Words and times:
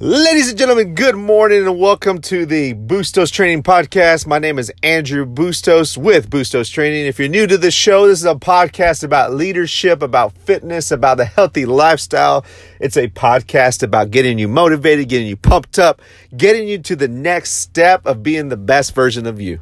Ladies 0.00 0.48
and 0.48 0.56
gentlemen, 0.56 0.94
good 0.94 1.16
morning 1.16 1.66
and 1.66 1.76
welcome 1.76 2.20
to 2.20 2.46
the 2.46 2.72
Bustos 2.74 3.32
Training 3.32 3.64
Podcast. 3.64 4.28
My 4.28 4.38
name 4.38 4.56
is 4.56 4.70
Andrew 4.80 5.26
Bustos 5.26 5.98
with 5.98 6.30
Bustos 6.30 6.70
Training. 6.70 7.06
If 7.06 7.18
you're 7.18 7.26
new 7.26 7.48
to 7.48 7.58
the 7.58 7.72
show, 7.72 8.06
this 8.06 8.20
is 8.20 8.24
a 8.24 8.36
podcast 8.36 9.02
about 9.02 9.34
leadership, 9.34 10.00
about 10.00 10.38
fitness, 10.38 10.92
about 10.92 11.18
a 11.18 11.24
healthy 11.24 11.66
lifestyle. 11.66 12.46
It's 12.78 12.96
a 12.96 13.08
podcast 13.08 13.82
about 13.82 14.12
getting 14.12 14.38
you 14.38 14.46
motivated, 14.46 15.08
getting 15.08 15.26
you 15.26 15.36
pumped 15.36 15.80
up, 15.80 16.00
getting 16.36 16.68
you 16.68 16.78
to 16.78 16.94
the 16.94 17.08
next 17.08 17.54
step 17.54 18.06
of 18.06 18.22
being 18.22 18.50
the 18.50 18.56
best 18.56 18.94
version 18.94 19.26
of 19.26 19.40
you. 19.40 19.58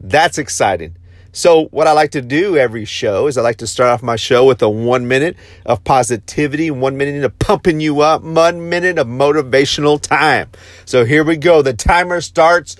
That's 0.00 0.38
exciting. 0.38 0.96
So, 1.32 1.66
what 1.66 1.86
I 1.86 1.92
like 1.92 2.10
to 2.12 2.22
do 2.22 2.56
every 2.56 2.84
show 2.84 3.28
is 3.28 3.38
I 3.38 3.42
like 3.42 3.58
to 3.58 3.66
start 3.66 3.90
off 3.90 4.02
my 4.02 4.16
show 4.16 4.44
with 4.44 4.60
a 4.62 4.68
one 4.68 5.06
minute 5.06 5.36
of 5.64 5.84
positivity, 5.84 6.72
one 6.72 6.96
minute 6.96 7.22
of 7.22 7.38
pumping 7.38 7.80
you 7.80 8.00
up, 8.00 8.22
one 8.22 8.68
minute 8.68 8.98
of 8.98 9.06
motivational 9.06 10.00
time. 10.00 10.50
So, 10.84 11.04
here 11.04 11.22
we 11.22 11.36
go. 11.36 11.62
The 11.62 11.72
timer 11.72 12.20
starts 12.20 12.74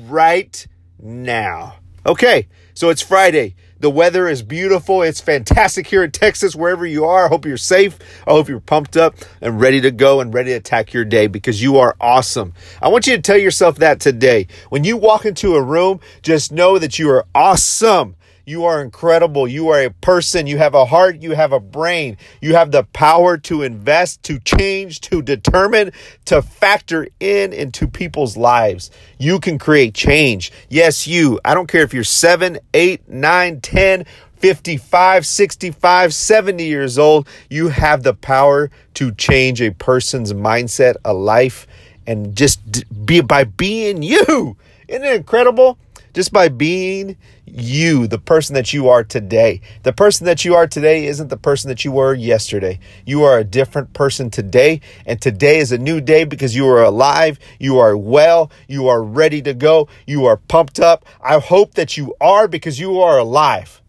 right 0.00 0.66
now. 0.98 1.76
Okay, 2.04 2.48
so 2.74 2.90
it's 2.90 3.02
Friday. 3.02 3.54
The 3.80 3.90
weather 3.90 4.26
is 4.26 4.42
beautiful. 4.42 5.02
It's 5.02 5.20
fantastic 5.20 5.86
here 5.86 6.02
in 6.02 6.10
Texas, 6.10 6.56
wherever 6.56 6.84
you 6.84 7.04
are. 7.04 7.26
I 7.26 7.28
hope 7.28 7.46
you're 7.46 7.56
safe. 7.56 7.96
I 8.26 8.32
hope 8.32 8.48
you're 8.48 8.58
pumped 8.58 8.96
up 8.96 9.14
and 9.40 9.60
ready 9.60 9.80
to 9.82 9.92
go 9.92 10.20
and 10.20 10.34
ready 10.34 10.50
to 10.50 10.56
attack 10.56 10.92
your 10.92 11.04
day 11.04 11.28
because 11.28 11.62
you 11.62 11.78
are 11.78 11.94
awesome. 12.00 12.54
I 12.82 12.88
want 12.88 13.06
you 13.06 13.14
to 13.14 13.22
tell 13.22 13.38
yourself 13.38 13.76
that 13.76 14.00
today. 14.00 14.48
When 14.70 14.82
you 14.82 14.96
walk 14.96 15.24
into 15.24 15.54
a 15.54 15.62
room, 15.62 16.00
just 16.22 16.50
know 16.50 16.78
that 16.80 16.98
you 16.98 17.08
are 17.10 17.24
awesome. 17.36 18.16
You 18.48 18.64
are 18.64 18.80
incredible. 18.80 19.46
You 19.46 19.68
are 19.68 19.82
a 19.82 19.90
person. 19.90 20.46
You 20.46 20.56
have 20.56 20.72
a 20.72 20.86
heart. 20.86 21.20
You 21.20 21.32
have 21.32 21.52
a 21.52 21.60
brain. 21.60 22.16
You 22.40 22.54
have 22.54 22.70
the 22.70 22.82
power 22.82 23.36
to 23.36 23.60
invest, 23.60 24.22
to 24.22 24.40
change, 24.40 25.02
to 25.02 25.20
determine, 25.20 25.92
to 26.24 26.40
factor 26.40 27.08
in 27.20 27.52
into 27.52 27.86
people's 27.86 28.38
lives. 28.38 28.90
You 29.18 29.38
can 29.38 29.58
create 29.58 29.92
change. 29.92 30.50
Yes, 30.70 31.06
you. 31.06 31.38
I 31.44 31.52
don't 31.52 31.68
care 31.68 31.82
if 31.82 31.92
you're 31.92 32.04
seven, 32.04 32.58
eight, 32.72 33.06
nine, 33.06 33.60
10, 33.60 34.06
55, 34.36 35.26
65, 35.26 36.14
70 36.14 36.64
years 36.64 36.98
old. 36.98 37.28
You 37.50 37.68
have 37.68 38.02
the 38.02 38.14
power 38.14 38.70
to 38.94 39.12
change 39.12 39.60
a 39.60 39.72
person's 39.72 40.32
mindset, 40.32 40.96
a 41.04 41.12
life, 41.12 41.66
and 42.06 42.34
just 42.34 42.60
be 43.04 43.20
by 43.20 43.44
being 43.44 44.02
you. 44.02 44.56
Isn't 44.88 45.04
it 45.04 45.16
incredible? 45.16 45.78
just 46.18 46.32
by 46.32 46.48
being 46.48 47.16
you, 47.52 48.06
the 48.06 48.18
person 48.18 48.54
that 48.54 48.72
you 48.72 48.88
are 48.88 49.04
today. 49.04 49.60
The 49.82 49.92
person 49.92 50.26
that 50.26 50.44
you 50.44 50.54
are 50.54 50.66
today 50.66 51.06
isn't 51.06 51.28
the 51.28 51.36
person 51.36 51.68
that 51.68 51.84
you 51.84 51.92
were 51.92 52.14
yesterday. 52.14 52.78
You 53.06 53.22
are 53.24 53.38
a 53.38 53.44
different 53.44 53.92
person 53.92 54.30
today, 54.30 54.80
and 55.06 55.20
today 55.20 55.58
is 55.58 55.72
a 55.72 55.78
new 55.78 56.00
day 56.00 56.24
because 56.24 56.54
you 56.54 56.68
are 56.68 56.82
alive, 56.82 57.38
you 57.58 57.78
are 57.78 57.96
well, 57.96 58.50
you 58.66 58.88
are 58.88 59.02
ready 59.02 59.42
to 59.42 59.54
go, 59.54 59.88
you 60.06 60.26
are 60.26 60.36
pumped 60.36 60.80
up. 60.80 61.04
I 61.22 61.38
hope 61.38 61.74
that 61.74 61.96
you 61.96 62.14
are 62.20 62.48
because 62.48 62.78
you 62.78 63.00
are 63.00 63.18
alive. 63.18 63.82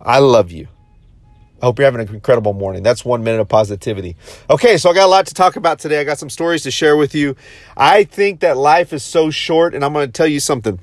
I 0.00 0.18
love 0.18 0.50
you. 0.50 0.68
I 1.60 1.66
hope 1.66 1.78
you're 1.78 1.84
having 1.84 2.00
an 2.00 2.14
incredible 2.14 2.54
morning. 2.54 2.82
That's 2.82 3.04
one 3.04 3.22
minute 3.22 3.40
of 3.40 3.48
positivity. 3.48 4.16
Okay, 4.48 4.78
so 4.78 4.90
I 4.90 4.94
got 4.94 5.04
a 5.04 5.10
lot 5.10 5.26
to 5.26 5.34
talk 5.34 5.56
about 5.56 5.78
today. 5.78 6.00
I 6.00 6.04
got 6.04 6.18
some 6.18 6.30
stories 6.30 6.62
to 6.62 6.70
share 6.70 6.96
with 6.96 7.14
you. 7.14 7.36
I 7.76 8.04
think 8.04 8.40
that 8.40 8.56
life 8.56 8.94
is 8.94 9.02
so 9.02 9.30
short, 9.30 9.74
and 9.74 9.84
I'm 9.84 9.92
going 9.92 10.08
to 10.08 10.12
tell 10.12 10.26
you 10.26 10.40
something. 10.40 10.80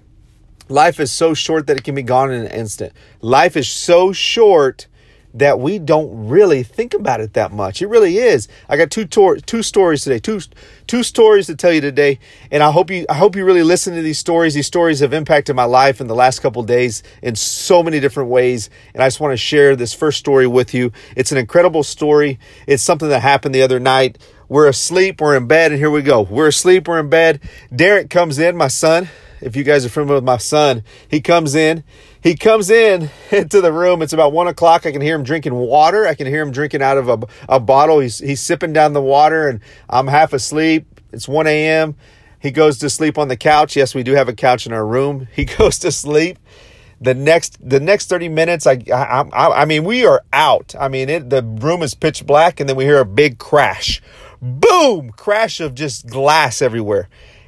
Life 0.70 1.00
is 1.00 1.12
so 1.12 1.34
short 1.34 1.68
that 1.68 1.78
it 1.78 1.84
can 1.84 1.96
be 1.96 2.04
gone 2.04 2.32
in 2.32 2.42
an 2.42 2.52
instant. 2.52 2.94
Life 3.22 3.56
is 3.56 3.68
so 3.68 4.12
short 4.12 4.88
that 5.34 5.60
we 5.60 5.78
don't 5.78 6.28
really 6.28 6.64
think 6.64 6.94
about 6.94 7.22
it 7.22 7.34
that 7.34 7.52
much. 7.52 7.82
It 7.82 7.88
really 7.88 8.18
is. 8.18 8.48
I 8.68 8.76
got 8.76 8.90
two 8.90 9.06
tor- 9.06 9.38
two 9.38 9.62
stories 9.62 10.04
today. 10.04 10.20
Two 10.20 10.42
two 10.88 11.04
stories 11.04 11.45
to 11.48 11.56
tell 11.56 11.72
you 11.72 11.82
today, 11.82 12.20
and 12.52 12.64
I 12.64 12.72
hope 12.72 12.90
you 12.90 13.06
I 13.10 13.14
hope 13.14 13.36
you 13.36 13.45
really 13.45 13.64
listen 13.64 13.94
to 13.95 14.02
these 14.02 14.18
stories. 14.18 14.56
These 14.56 14.68
stories 14.68 15.00
have 15.00 15.14
impacted 15.14 15.56
my 15.56 15.66
life 15.66 16.02
in 16.02 16.08
the 16.08 16.16
last 16.16 16.40
couple 16.40 16.64
days 16.64 17.04
in 17.22 17.36
so 17.36 17.83
many 17.83 18.00
different 18.00 18.30
ways, 18.30 18.70
and 18.94 19.04
I 19.04 19.08
just 19.08 19.20
want 19.20 19.33
to 19.33 19.38
share 19.38 19.76
this 19.76 19.94
first 19.94 20.17
story 20.17 20.48
with 20.48 20.73
you. 20.73 20.92
It's 21.16 21.32
an 21.32 21.38
incredible 21.38 21.83
story. 21.83 22.39
It's 22.66 22.83
something 22.83 23.10
that 23.10 23.22
happened 23.22 23.54
the 23.54 23.61
other 23.61 23.80
night. 23.80 24.17
We're 24.50 24.67
asleep, 24.67 25.20
we're 25.20 25.36
in 25.36 25.45
bed, 25.45 25.72
and 25.72 25.80
here 25.80 25.92
we 25.92 26.02
go. 26.02 26.22
We're 26.22 26.48
asleep, 26.48 26.88
we're 26.88 27.00
in 27.00 27.10
bed. 27.10 27.42
Derek 27.76 28.10
comes 28.10 28.39
in, 28.39 28.56
my 28.56 28.70
son. 28.70 29.10
If 29.42 29.55
you 29.55 29.64
guys 29.64 29.86
are 29.86 29.89
familiar 29.89 30.15
with 30.15 30.23
my 30.23 30.37
son, 30.37 30.83
he 31.08 31.21
comes 31.21 31.55
in 31.55 31.83
he 32.27 32.36
comes 32.36 32.70
in 32.70 33.09
into 33.31 33.61
the 33.61 33.71
room. 33.71 34.02
It's 34.02 34.14
about 34.14 34.33
one 34.33 34.48
o'clock. 34.48 34.86
I 34.86 34.92
can 34.92 35.02
hear 35.02 35.15
him 35.15 35.23
drinking 35.23 35.53
water. 35.53 36.05
I 36.05 36.14
can 36.14 36.27
hear 36.27 36.42
him 36.42 36.52
drinking 36.52 36.81
out 36.81 36.98
of 36.98 37.08
a, 37.08 37.20
a 37.47 37.59
bottle. 37.59 37.99
He's, 37.99 38.20
he's 38.20 38.42
sipping 38.42 38.73
down 38.73 38.93
the 38.93 39.02
water, 39.02 39.47
and 39.47 39.61
I'm 39.89 40.08
half 40.08 40.33
asleep. 40.33 40.86
It's 41.11 41.27
1 41.27 41.47
a.m. 41.47 41.95
He 42.39 42.52
goes 42.52 42.80
to 42.80 42.89
sleep 42.89 43.17
on 43.17 43.30
the 43.30 43.37
couch. 43.37 43.76
Yes, 43.76 43.95
we 43.95 44.03
do 44.03 44.14
have 44.14 44.27
a 44.27 44.33
couch 44.33 44.65
in 44.65 44.73
our 44.73 44.86
room. 44.86 45.27
He 45.36 45.45
goes 45.45 45.80
to 45.80 45.92
sleep. 45.92 46.37
The 46.99 47.14
next 47.14 47.58
the 47.61 47.80
next 47.80 48.09
30 48.09 48.27
minutes, 48.30 48.65
I 48.65 48.81
I, 48.92 49.23
I, 49.31 49.61
I 49.61 49.65
mean, 49.65 49.83
we 49.83 50.05
are 50.05 50.23
out. 50.33 50.73
I 50.80 50.87
mean, 50.87 51.09
it, 51.09 51.30
the 51.30 51.43
room 51.43 51.83
is 51.83 51.93
pitch 51.93 52.26
black, 52.26 52.59
and 52.59 52.67
then 52.67 52.76
we 52.76 52.86
hear 52.86 52.99
a 52.99 53.05
big 53.05 53.37
crash. 53.37 54.02
Boom! 54.42 55.11
Crash 55.11 55.59
of 55.59 55.76
just 55.76 56.08
glass 56.08 56.59
everywhere 56.59 57.08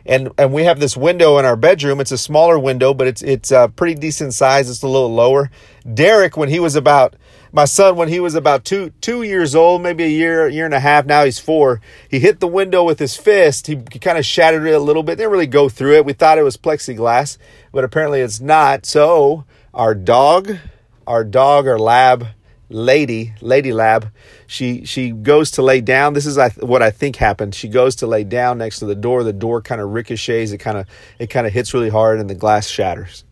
and 0.10 0.32
and 0.40 0.52
we 0.52 0.64
have 0.64 0.80
this 0.80 0.98
window 0.98 1.38
in 1.38 1.46
our 1.46 1.56
bedroom. 1.56 2.02
It's 2.02 2.12
a 2.12 2.18
smaller 2.18 2.58
window, 2.58 2.96
but 2.96 3.08
it's 3.08 3.22
it's 3.22 3.52
a 3.52 3.72
pretty 3.74 3.94
decent 3.94 4.34
size. 4.34 4.68
It's 4.68 4.82
a 4.82 4.88
little 4.88 5.14
lower. 5.14 5.52
Derek, 5.94 6.36
when 6.36 6.50
he 6.50 6.60
was 6.60 6.76
about 6.76 7.16
my 7.52 7.66
son, 7.66 7.96
when 7.96 8.08
he 8.08 8.20
was 8.20 8.34
about 8.34 8.66
two 8.66 8.92
two 9.02 9.22
years 9.22 9.54
old, 9.54 9.84
maybe 9.84 10.04
a 10.04 10.08
year 10.08 10.48
year 10.48 10.66
and 10.66 10.74
a 10.74 10.80
half. 10.80 11.06
Now 11.06 11.26
he's 11.26 11.38
four. 11.38 11.80
He 12.10 12.20
hit 12.20 12.40
the 12.40 12.48
window 12.48 12.84
with 12.84 12.98
his 12.98 13.16
fist. 13.16 13.68
He, 13.68 13.80
he 13.92 14.00
kind 14.00 14.18
of 14.18 14.26
shattered 14.26 14.66
it 14.66 14.74
a 14.74 14.80
little 14.80 15.04
bit. 15.04 15.18
Didn't 15.18 15.32
really 15.32 15.46
go 15.46 15.70
through 15.70 15.98
it. 15.98 16.06
We 16.06 16.14
thought 16.14 16.40
it 16.40 16.44
was 16.44 16.58
plexiglass, 16.58 17.38
but 17.72 17.84
apparently 17.84 18.22
it's 18.22 18.40
not. 18.40 18.88
So 18.88 19.46
our 19.76 19.94
dog, 19.94 20.58
our 21.06 21.24
dog, 21.24 21.68
our 21.68 21.78
lab 21.78 22.30
lady, 22.70 23.34
Lady 23.42 23.74
Lab, 23.74 24.12
she 24.48 24.86
she 24.86 25.12
goes 25.12 25.52
to 25.52 25.62
lay 25.62 25.82
down. 25.82 26.14
This 26.14 26.26
is 26.26 26.38
what 26.58 26.82
I 26.82 26.92
think 26.92 27.16
happened. 27.16 27.56
She 27.56 27.68
goes 27.68 27.96
to 27.98 28.08
lay 28.08 28.24
down 28.24 28.60
next 28.60 28.80
to 28.80 28.86
the 28.86 28.96
door. 28.96 29.24
The 29.24 29.34
door 29.34 29.62
kind 29.62 29.82
of 29.82 29.90
ricochets. 29.90 30.52
It 30.52 30.60
kind 30.60 30.78
of 30.78 30.88
it 31.18 31.28
kind 31.28 31.48
of 31.48 31.54
hits 31.54 31.74
really 31.74 31.90
hard, 31.90 32.20
and 32.20 32.30
the 32.30 32.36
glass 32.36 32.68
shatters. 32.68 33.24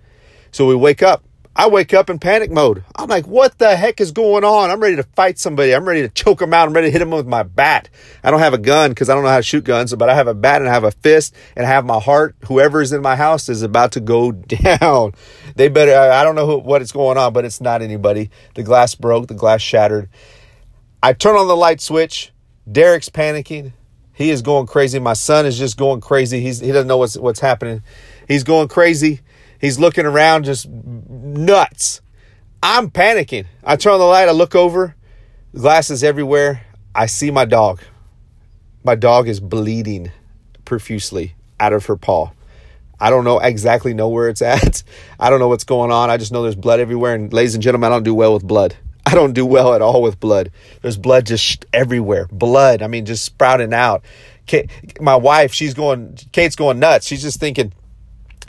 So 0.51 0.65
we 0.67 0.75
wake 0.75 1.03
up. 1.03 1.23
I 1.59 1.67
wake 1.67 1.91
up 1.91 2.11
in 2.11 2.19
panic 2.19 2.51
mode. 2.51 2.83
I'm 2.95 3.09
like, 3.09 3.25
what 3.25 3.57
the 3.57 3.75
heck 3.75 3.99
is 3.99 4.11
going 4.11 4.43
on? 4.43 4.69
I'm 4.69 4.79
ready 4.79 4.95
to 4.97 5.03
fight 5.03 5.39
somebody. 5.39 5.73
I'm 5.73 5.87
ready 5.87 6.03
to 6.03 6.09
choke 6.09 6.37
them 6.37 6.53
out. 6.53 6.67
I'm 6.67 6.73
ready 6.73 6.89
to 6.89 6.91
hit 6.91 6.99
them 6.99 7.09
with 7.09 7.25
my 7.25 7.41
bat. 7.41 7.89
I 8.23 8.29
don't 8.29 8.41
have 8.41 8.53
a 8.53 8.59
gun 8.59 8.91
because 8.91 9.09
I 9.09 9.15
don't 9.15 9.23
know 9.23 9.29
how 9.29 9.37
to 9.37 9.43
shoot 9.43 9.63
guns, 9.63 9.91
but 9.95 10.07
I 10.07 10.13
have 10.13 10.27
a 10.27 10.35
bat 10.35 10.61
and 10.61 10.69
I 10.69 10.73
have 10.73 10.83
a 10.83 10.91
fist 10.91 11.33
and 11.55 11.65
I 11.65 11.69
have 11.69 11.83
my 11.83 11.99
heart. 11.99 12.35
Whoever 12.47 12.79
is 12.83 12.93
in 12.93 13.01
my 13.01 13.15
house 13.15 13.49
is 13.49 13.63
about 13.63 13.93
to 13.93 13.99
go 13.99 14.31
down. 14.33 15.13
They 15.55 15.67
better, 15.67 15.97
I 15.97 16.23
don't 16.23 16.35
know 16.35 16.45
who, 16.45 16.59
what 16.59 16.83
is 16.83 16.91
going 16.91 17.17
on, 17.17 17.33
but 17.33 17.43
it's 17.43 17.59
not 17.59 17.81
anybody. 17.81 18.29
The 18.53 18.61
glass 18.61 18.93
broke, 18.93 19.25
the 19.25 19.33
glass 19.33 19.59
shattered. 19.59 20.09
I 21.01 21.13
turn 21.13 21.35
on 21.37 21.47
the 21.47 21.57
light 21.57 21.81
switch. 21.81 22.31
Derek's 22.71 23.09
panicking. 23.09 23.73
He 24.13 24.29
is 24.29 24.43
going 24.43 24.67
crazy. 24.67 24.99
My 24.99 25.13
son 25.13 25.47
is 25.47 25.57
just 25.57 25.75
going 25.75 26.01
crazy. 26.01 26.39
He's, 26.39 26.59
he 26.59 26.71
doesn't 26.71 26.87
know 26.87 26.97
what's, 26.97 27.17
what's 27.17 27.39
happening. 27.39 27.81
He's 28.27 28.43
going 28.43 28.67
crazy. 28.67 29.21
He's 29.59 29.79
looking 29.79 30.05
around 30.05 30.45
just 30.45 30.67
nuts. 30.69 32.01
I'm 32.61 32.89
panicking. 32.89 33.45
I 33.63 33.75
turn 33.75 33.93
on 33.93 33.99
the 33.99 34.05
light, 34.05 34.27
I 34.27 34.31
look 34.31 34.55
over, 34.55 34.95
glasses 35.55 36.03
everywhere. 36.03 36.65
I 36.93 37.05
see 37.05 37.31
my 37.31 37.45
dog. 37.45 37.81
My 38.83 38.95
dog 38.95 39.27
is 39.27 39.39
bleeding 39.39 40.11
profusely 40.65 41.35
out 41.59 41.73
of 41.73 41.85
her 41.85 41.95
paw. 41.95 42.31
I 42.99 43.09
don't 43.09 43.23
know 43.23 43.39
exactly 43.39 43.93
know 43.93 44.09
where 44.09 44.29
it's 44.29 44.41
at. 44.43 44.83
I 45.19 45.29
don't 45.29 45.39
know 45.39 45.47
what's 45.47 45.63
going 45.63 45.91
on. 45.91 46.09
I 46.09 46.17
just 46.17 46.31
know 46.31 46.41
there's 46.43 46.55
blood 46.55 46.79
everywhere. 46.79 47.13
And 47.13 47.31
ladies 47.31 47.53
and 47.53 47.63
gentlemen, 47.63 47.91
I 47.91 47.95
don't 47.95 48.03
do 48.03 48.15
well 48.15 48.33
with 48.33 48.43
blood. 48.43 48.75
I 49.05 49.15
don't 49.15 49.33
do 49.33 49.45
well 49.45 49.73
at 49.73 49.81
all 49.81 50.01
with 50.01 50.19
blood. 50.19 50.51
There's 50.81 50.97
blood 50.97 51.25
just 51.25 51.65
everywhere. 51.71 52.27
Blood, 52.29 52.81
I 52.81 52.87
mean, 52.87 53.05
just 53.05 53.23
sprouting 53.23 53.73
out. 53.73 54.03
Kate, 54.47 54.69
my 54.99 55.15
wife, 55.15 55.53
she's 55.53 55.73
going, 55.73 56.17
Kate's 56.33 56.57
going 56.57 56.79
nuts. 56.79 57.07
She's 57.07 57.21
just 57.21 57.39
thinking, 57.39 57.71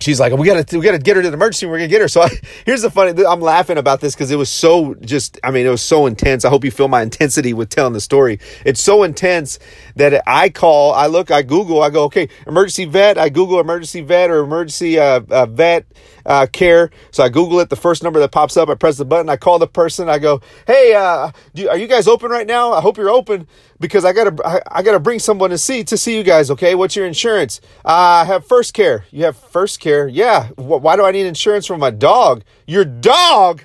she's 0.01 0.21
like, 0.21 0.33
we 0.33 0.47
gotta, 0.47 0.79
we 0.79 0.85
gotta 0.85 0.99
get 0.99 1.17
her 1.17 1.23
to 1.23 1.31
the 1.31 1.35
emergency. 1.37 1.67
We're 1.67 1.79
gonna 1.79 1.89
get 1.89 2.01
her. 2.01 2.09
So 2.09 2.23
I, 2.23 2.31
here's 2.67 2.83
the 2.83 2.91
funny, 2.91 3.25
I'm 3.25 3.41
laughing 3.41 3.79
about 3.79 4.01
this 4.01 4.15
because 4.15 4.31
it 4.31 4.37
was 4.37 4.51
so 4.51 4.95
just, 4.97 5.39
I 5.43 5.51
mean, 5.51 5.67
it 5.67 5.71
was 5.71 5.83
so 5.83 6.07
intense. 6.07 6.45
I 6.45 6.49
hope 6.49 6.65
you 6.65 6.71
feel 6.71 6.89
my 6.89 7.03
intensity 7.03 7.53
with 7.53 7.71
telling 7.71 7.93
the 7.93 8.01
story. 8.01 8.39
It's 8.65 8.83
so 8.83 9.03
intense 9.03 9.59
that 9.97 10.23
I 10.27 10.49
call, 10.49 10.93
I 10.93 11.07
look, 11.07 11.31
I 11.31 11.43
Google, 11.43 11.83
I 11.83 11.91
go, 11.91 12.05
okay, 12.05 12.29
emergency 12.47 12.85
vet. 12.85 13.19
I 13.19 13.29
Google 13.29 13.61
emergency 13.61 14.01
vet 14.01 14.31
or 14.31 14.41
emergency 14.41 14.99
uh, 14.99 15.21
uh, 15.31 15.47
vet 15.47 15.87
uh, 16.27 16.47
care. 16.47 16.91
So 17.11 17.25
I 17.25 17.29
Google 17.29 17.61
it. 17.61 17.71
The 17.71 17.77
first 17.77 18.03
number 18.03 18.21
that 18.21 18.33
pops 18.33 18.57
up, 18.57 18.69
I 18.69 18.75
press 18.75 18.99
the 18.99 19.05
button. 19.05 19.29
I 19.29 19.37
call 19.37 19.59
the 19.59 19.67
person. 19.67 20.09
I 20.09 20.19
go, 20.19 20.41
hey, 20.67 20.95
uh, 20.95 21.33
you, 21.55 21.69
are 21.69 21.79
you 21.79 21.87
guys 21.87 22.07
open 22.07 22.31
right 22.31 22.47
now? 22.47 22.73
I 22.73 22.81
hope 22.81 22.97
you're 22.97 23.11
open 23.11 23.47
because 23.81 24.05
I 24.05 24.13
gotta, 24.13 24.35
I, 24.47 24.61
I, 24.71 24.83
gotta 24.83 25.01
bring 25.01 25.19
someone 25.19 25.51
to 25.51 25.59
see 25.59 25.85
to 25.85 25.97
see 25.97 26.17
you 26.17 26.23
guys. 26.23 26.51
Okay, 26.51 26.75
what's 26.75 26.97
your 26.97 27.07
insurance? 27.07 27.61
Uh, 27.85 28.23
I 28.23 28.25
have 28.25 28.47
first 28.47 28.75
care. 28.75 29.05
You 29.11 29.25
have 29.25 29.37
first 29.37 29.81
care. 29.81 30.09
Yeah. 30.09 30.49
Why 30.57 30.97
do 30.97 31.05
I 31.05 31.13
need 31.13 31.27
insurance 31.27 31.67
for 31.67 31.79
my 31.79 31.91
dog? 31.91 32.45
Your 32.67 32.85
dog. 32.85 33.63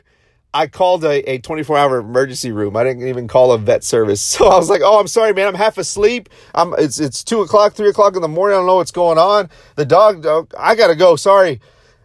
I 0.55 0.67
called 0.67 1.03
a, 1.03 1.27
a 1.27 1.39
24 1.39 1.77
hour 1.77 1.97
emergency 1.97 2.51
room. 2.51 2.77
I 2.77 2.83
didn't 2.83 3.07
even 3.07 3.27
call 3.27 3.53
a 3.53 3.57
vet 3.57 3.83
service. 3.83 4.21
So 4.37 4.47
I 4.47 4.57
was 4.57 4.69
like, 4.69 4.81
oh, 4.83 4.99
I'm 4.99 5.07
sorry, 5.07 5.33
man. 5.33 5.47
I'm 5.47 5.55
half 5.55 5.79
asleep. 5.79 6.29
I'm, 6.53 6.75
it's, 6.77 6.99
it's 6.99 7.23
two 7.23 7.41
o'clock, 7.41 7.73
three 7.73 7.89
o'clock 7.89 8.15
in 8.15 8.21
the 8.21 8.27
morning. 8.27 8.55
I 8.55 8.59
don't 8.59 8.67
know 8.67 8.75
what's 8.75 8.91
going 8.91 9.17
on. 9.17 9.49
The 9.75 9.85
dog, 9.85 10.27
I 10.57 10.75
got 10.75 10.87
to 10.87 10.95
go. 10.95 11.15
Sorry. 11.15 11.59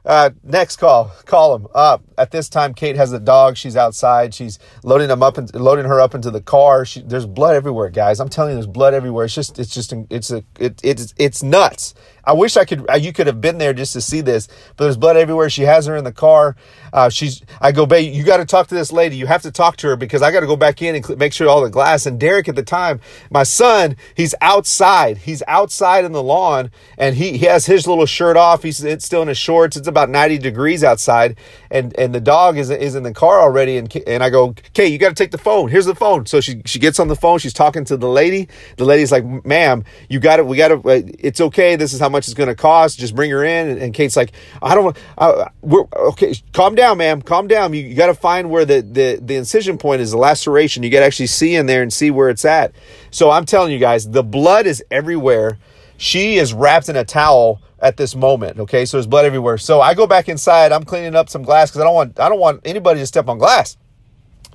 Uh, 0.08 0.30
next 0.42 0.76
call, 0.76 1.12
call 1.26 1.54
him 1.54 1.66
up. 1.74 2.02
At 2.16 2.30
this 2.30 2.48
time, 2.48 2.72
Kate 2.72 2.96
has 2.96 3.10
the 3.10 3.20
dog. 3.20 3.58
She's 3.58 3.76
outside. 3.76 4.32
She's 4.32 4.58
loading 4.82 5.10
him 5.10 5.22
up 5.22 5.36
and 5.36 5.54
loading 5.54 5.84
her 5.84 6.00
up 6.00 6.14
into 6.14 6.30
the 6.30 6.40
car. 6.40 6.86
She, 6.86 7.02
there's 7.02 7.26
blood 7.26 7.54
everywhere, 7.54 7.90
guys. 7.90 8.18
I'm 8.18 8.30
telling 8.30 8.52
you, 8.52 8.56
there's 8.56 8.66
blood 8.66 8.94
everywhere. 8.94 9.26
It's 9.26 9.34
just, 9.34 9.58
it's 9.58 9.74
just, 9.74 9.92
it's 10.08 10.30
a, 10.30 10.42
it, 10.58 10.80
it's, 10.82 11.12
it's 11.18 11.42
nuts. 11.42 11.92
I 12.28 12.32
wish 12.32 12.58
I 12.58 12.66
could, 12.66 12.84
you 13.00 13.14
could 13.14 13.26
have 13.26 13.40
been 13.40 13.56
there 13.56 13.72
just 13.72 13.94
to 13.94 14.02
see 14.02 14.20
this, 14.20 14.48
but 14.76 14.84
there's 14.84 14.98
blood 14.98 15.16
everywhere. 15.16 15.48
She 15.48 15.62
has 15.62 15.86
her 15.86 15.96
in 15.96 16.04
the 16.04 16.12
car. 16.12 16.56
Uh, 16.92 17.08
she's, 17.08 17.42
I 17.58 17.72
go, 17.72 17.86
babe, 17.86 18.12
you 18.12 18.22
got 18.22 18.36
to 18.36 18.44
talk 18.44 18.66
to 18.66 18.74
this 18.74 18.92
lady. 18.92 19.16
You 19.16 19.26
have 19.26 19.40
to 19.42 19.50
talk 19.50 19.78
to 19.78 19.88
her 19.88 19.96
because 19.96 20.20
I 20.20 20.30
got 20.30 20.40
to 20.40 20.46
go 20.46 20.54
back 20.54 20.82
in 20.82 20.94
and 20.94 21.18
make 21.18 21.32
sure 21.32 21.48
all 21.48 21.62
the 21.62 21.70
glass. 21.70 22.04
And 22.04 22.20
Derek 22.20 22.46
at 22.46 22.54
the 22.54 22.62
time, 22.62 23.00
my 23.30 23.44
son, 23.44 23.96
he's 24.14 24.34
outside. 24.42 25.16
He's 25.16 25.42
outside 25.48 26.04
in 26.04 26.12
the 26.12 26.22
lawn 26.22 26.70
and 26.98 27.16
he, 27.16 27.38
he 27.38 27.46
has 27.46 27.64
his 27.64 27.86
little 27.86 28.04
shirt 28.04 28.36
off. 28.36 28.62
He's 28.62 28.84
it's 28.84 29.06
still 29.06 29.22
in 29.22 29.28
his 29.28 29.38
shorts. 29.38 29.78
It's 29.78 29.88
about 29.88 30.10
90 30.10 30.36
degrees 30.36 30.84
outside 30.84 31.38
and, 31.70 31.98
and 31.98 32.14
the 32.14 32.20
dog 32.20 32.58
is, 32.58 32.68
is 32.68 32.94
in 32.94 33.04
the 33.04 33.14
car 33.14 33.40
already. 33.40 33.78
And, 33.78 33.94
and 34.06 34.22
I 34.22 34.28
go, 34.28 34.48
okay, 34.48 34.86
you 34.86 34.98
got 34.98 35.08
to 35.08 35.14
take 35.14 35.30
the 35.30 35.38
phone. 35.38 35.70
Here's 35.70 35.86
the 35.86 35.94
phone. 35.94 36.26
So 36.26 36.42
she, 36.42 36.60
she 36.66 36.78
gets 36.78 37.00
on 37.00 37.08
the 37.08 37.16
phone. 37.16 37.38
She's 37.38 37.54
talking 37.54 37.86
to 37.86 37.96
the 37.96 38.08
lady. 38.08 38.48
The 38.76 38.84
lady's 38.84 39.12
like, 39.12 39.24
ma'am, 39.46 39.84
you 40.10 40.20
got 40.20 40.40
it. 40.40 40.46
We 40.46 40.58
got 40.58 40.68
to, 40.68 40.76
uh, 40.76 41.00
it's 41.18 41.40
okay. 41.40 41.76
This 41.76 41.94
is 41.94 42.00
how 42.00 42.08
much 42.08 42.17
much 42.18 42.26
it's 42.26 42.34
going 42.34 42.48
to 42.48 42.54
cost. 42.54 42.98
Just 42.98 43.14
bring 43.14 43.30
her 43.30 43.44
in. 43.44 43.78
And, 43.78 43.94
Kate's 43.94 44.16
like, 44.16 44.32
I 44.60 44.74
don't 44.74 44.96
uh, 45.16 45.48
we're 45.62 45.84
okay. 46.10 46.34
Calm 46.52 46.74
down, 46.74 46.98
ma'am. 46.98 47.22
Calm 47.22 47.46
down. 47.46 47.72
You, 47.72 47.82
you 47.82 47.94
got 47.94 48.06
to 48.06 48.14
find 48.14 48.50
where 48.50 48.64
the, 48.64 48.82
the, 48.82 49.18
the 49.22 49.36
incision 49.36 49.78
point 49.78 50.00
is, 50.00 50.10
the 50.10 50.18
laceration. 50.18 50.82
You 50.82 50.90
got 50.90 51.00
to 51.00 51.06
actually 51.06 51.28
see 51.28 51.54
in 51.54 51.66
there 51.66 51.82
and 51.82 51.92
see 51.92 52.10
where 52.10 52.28
it's 52.28 52.44
at. 52.44 52.72
So 53.10 53.30
I'm 53.30 53.44
telling 53.44 53.72
you 53.72 53.78
guys, 53.78 54.10
the 54.10 54.24
blood 54.24 54.66
is 54.66 54.82
everywhere. 54.90 55.58
She 55.96 56.36
is 56.36 56.52
wrapped 56.52 56.88
in 56.88 56.96
a 56.96 57.04
towel 57.04 57.60
at 57.80 57.96
this 57.96 58.14
moment. 58.14 58.58
Okay. 58.58 58.84
So 58.84 58.96
there's 58.96 59.06
blood 59.06 59.24
everywhere. 59.24 59.58
So 59.58 59.80
I 59.80 59.94
go 59.94 60.06
back 60.06 60.28
inside. 60.28 60.72
I'm 60.72 60.84
cleaning 60.84 61.14
up 61.14 61.28
some 61.28 61.42
glass 61.42 61.70
because 61.70 61.80
I 61.80 61.84
don't 61.84 61.94
want, 61.94 62.20
I 62.20 62.28
don't 62.28 62.40
want 62.40 62.60
anybody 62.64 63.00
to 63.00 63.06
step 63.06 63.28
on 63.28 63.38
glass. 63.38 63.76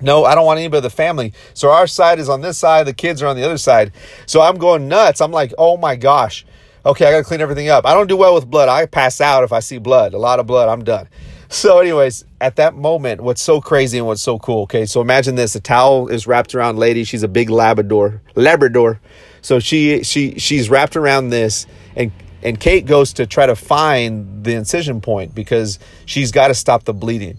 No, 0.00 0.24
I 0.24 0.34
don't 0.34 0.44
want 0.44 0.58
anybody 0.58 0.78
of 0.78 0.82
the 0.82 0.90
family. 0.90 1.32
So 1.54 1.70
our 1.70 1.86
side 1.86 2.18
is 2.18 2.28
on 2.28 2.40
this 2.40 2.58
side, 2.58 2.84
the 2.84 2.92
kids 2.92 3.22
are 3.22 3.28
on 3.28 3.36
the 3.36 3.44
other 3.44 3.58
side. 3.58 3.92
So 4.26 4.40
I'm 4.40 4.58
going 4.58 4.88
nuts. 4.88 5.20
I'm 5.20 5.30
like, 5.30 5.54
oh 5.56 5.76
my 5.76 5.94
gosh 5.94 6.44
okay, 6.84 7.06
I 7.06 7.10
got 7.10 7.18
to 7.18 7.24
clean 7.24 7.40
everything 7.40 7.68
up. 7.68 7.86
I 7.86 7.94
don't 7.94 8.06
do 8.06 8.16
well 8.16 8.34
with 8.34 8.48
blood. 8.48 8.68
I 8.68 8.86
pass 8.86 9.20
out 9.20 9.44
if 9.44 9.52
I 9.52 9.60
see 9.60 9.78
blood, 9.78 10.14
a 10.14 10.18
lot 10.18 10.40
of 10.40 10.46
blood, 10.46 10.68
I'm 10.68 10.84
done. 10.84 11.08
So, 11.48 11.78
anyways, 11.78 12.24
at 12.40 12.56
that 12.56 12.74
moment, 12.74 13.20
what's 13.20 13.42
so 13.42 13.60
crazy 13.60 13.98
and 13.98 14.06
what's 14.06 14.22
so 14.22 14.38
cool, 14.38 14.62
okay? 14.62 14.86
So 14.86 15.00
imagine 15.00 15.34
this: 15.34 15.54
a 15.54 15.60
towel 15.60 16.08
is 16.08 16.26
wrapped 16.26 16.54
around 16.54 16.78
lady. 16.78 17.04
She's 17.04 17.22
a 17.22 17.28
big 17.28 17.48
Labrador, 17.50 18.22
Labrador. 18.34 19.00
So 19.40 19.60
she 19.60 20.02
she 20.02 20.38
she's 20.38 20.68
wrapped 20.70 20.96
around 20.96 21.28
this, 21.28 21.66
and 21.94 22.10
and 22.42 22.58
Kate 22.58 22.86
goes 22.86 23.12
to 23.14 23.26
try 23.26 23.46
to 23.46 23.54
find 23.54 24.42
the 24.42 24.54
incision 24.54 25.00
point 25.00 25.34
because 25.34 25.78
she's 26.06 26.32
got 26.32 26.48
to 26.48 26.54
stop 26.54 26.84
the 26.84 26.94
bleeding. 26.94 27.36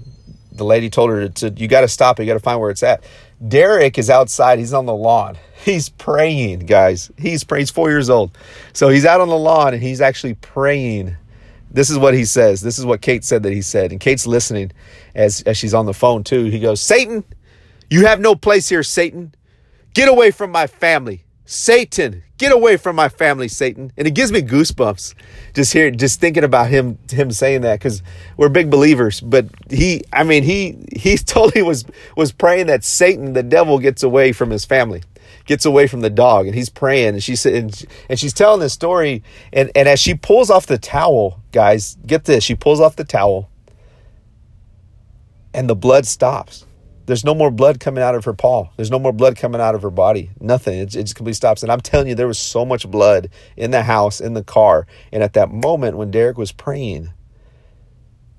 The 0.56 0.66
lady 0.66 0.90
told 0.90 1.10
her 1.12 1.28
to, 1.28 1.50
you 1.52 1.68
got 1.68 1.82
to 1.82 1.88
stop. 1.88 2.20
You 2.20 2.26
got 2.26 2.34
to 2.34 2.40
find 2.40 2.60
where 2.60 2.70
it's 2.70 2.84
at. 2.84 3.04
Derek 3.48 3.98
is 3.98 4.10
outside. 4.10 4.60
He's 4.60 4.74
on 4.74 4.86
the 4.86 4.94
lawn. 4.94 5.38
He's 5.66 5.90
praying, 5.90 6.60
guys. 6.60 7.12
He's 7.18 7.44
praying. 7.44 7.64
He's 7.64 7.72
four 7.72 7.90
years 7.90 8.10
old. 8.10 8.38
So 8.74 8.90
he's 8.90 9.06
out 9.06 9.20
on 9.22 9.30
the 9.30 9.38
lawn 9.38 9.74
and 9.74 9.82
he's 9.82 10.02
actually 10.02 10.36
praying. 10.36 11.16
This 11.72 11.90
is 11.90 11.98
what 11.98 12.14
he 12.14 12.24
says. 12.24 12.62
This 12.62 12.78
is 12.78 12.86
what 12.86 13.02
Kate 13.02 13.24
said 13.26 13.44
that 13.44 13.52
he 13.52 13.62
said. 13.62 13.92
And 13.92 14.00
Kate's 14.00 14.28
listening 14.28 14.72
as, 15.16 15.42
as 15.42 15.58
she's 15.58 15.74
on 15.74 15.86
the 15.86 15.94
phone 15.94 16.24
too. 16.24 16.46
He 16.46 16.60
goes, 16.60 16.80
Satan, 16.80 17.24
you 17.90 18.06
have 18.06 18.20
no 18.20 18.36
place 18.36 18.70
here, 18.70 18.84
Satan. 18.84 19.34
Get 19.94 20.08
away 20.08 20.32
from 20.32 20.52
my 20.52 20.68
family. 20.68 21.24
Satan, 21.46 22.24
get 22.38 22.52
away 22.52 22.78
from 22.78 22.96
my 22.96 23.10
family, 23.10 23.48
Satan. 23.48 23.92
And 23.98 24.08
it 24.08 24.12
gives 24.12 24.32
me 24.32 24.42
goosebumps 24.42 25.14
just 25.54 25.74
here, 25.74 25.92
just 25.92 26.20
thinking 26.20 26.44
about 26.44 26.70
him, 26.70 26.98
him 27.10 27.32
saying 27.32 27.62
that 27.62 27.80
because 27.80 28.04
we're 28.38 28.50
big 28.50 28.70
believers. 28.70 29.22
But 29.22 29.48
he, 29.70 30.04
I 30.12 30.24
mean, 30.24 30.44
he, 30.44 30.78
he 30.96 31.18
totally 31.18 31.64
was, 31.64 31.86
was 32.16 32.32
praying 32.32 32.68
that 32.68 32.84
Satan, 32.84 33.34
the 33.34 33.44
devil, 33.44 33.80
gets 33.80 34.04
away 34.04 34.32
from 34.32 34.50
his 34.50 34.66
family, 34.66 35.04
gets 35.46 35.66
away 35.66 35.88
from 35.88 36.02
the 36.02 36.10
dog. 36.10 36.46
And 36.48 36.56
he's 36.56 36.70
praying 36.70 37.10
and 37.10 37.24
she's, 37.24 37.46
and, 37.46 37.86
and 38.10 38.20
she's 38.20 38.34
telling 38.34 38.60
this 38.60 38.74
story. 38.74 39.24
And, 39.54 39.72
and 39.76 39.88
as 39.88 40.00
she 40.00 40.16
pulls 40.16 40.50
off 40.50 40.66
the 40.66 40.78
towel, 40.78 41.40
guys, 41.52 41.98
get 42.06 42.26
this, 42.26 42.44
she 42.44 42.56
pulls 42.56 42.80
off 42.80 42.96
the 42.96 43.06
towel 43.06 43.50
and 45.54 45.70
the 45.70 45.76
blood 45.76 46.06
stops 46.06 46.66
there's 47.06 47.24
no 47.24 47.36
more 47.36 47.52
blood 47.52 47.80
coming 47.80 48.04
out 48.04 48.16
of 48.16 48.26
her 48.26 48.34
paw. 48.34 48.70
There's 48.76 48.92
no 48.92 49.00
more 49.00 49.14
blood 49.14 49.38
coming 49.38 49.62
out 49.62 49.76
of 49.76 49.82
her 49.82 49.90
body. 49.90 50.32
Nothing. 50.40 50.80
It, 50.80 50.96
it 50.96 51.04
just 51.04 51.16
completely 51.16 51.36
stops. 51.36 51.64
And 51.64 51.72
I'm 51.72 51.82
telling 51.82 52.08
you, 52.08 52.16
there 52.16 52.28
was 52.28 52.40
so 52.40 52.66
much 52.66 52.90
blood 52.90 53.30
in 53.56 53.72
the 53.72 53.84
house, 53.84 54.20
in 54.20 54.34
the 54.34 54.44
car. 54.44 54.88
And 55.12 55.22
at 55.22 55.34
that 55.34 55.52
moment 55.52 55.98
when 55.98 56.12
Derek 56.12 56.38
was 56.38 56.52
praying, 56.52 57.12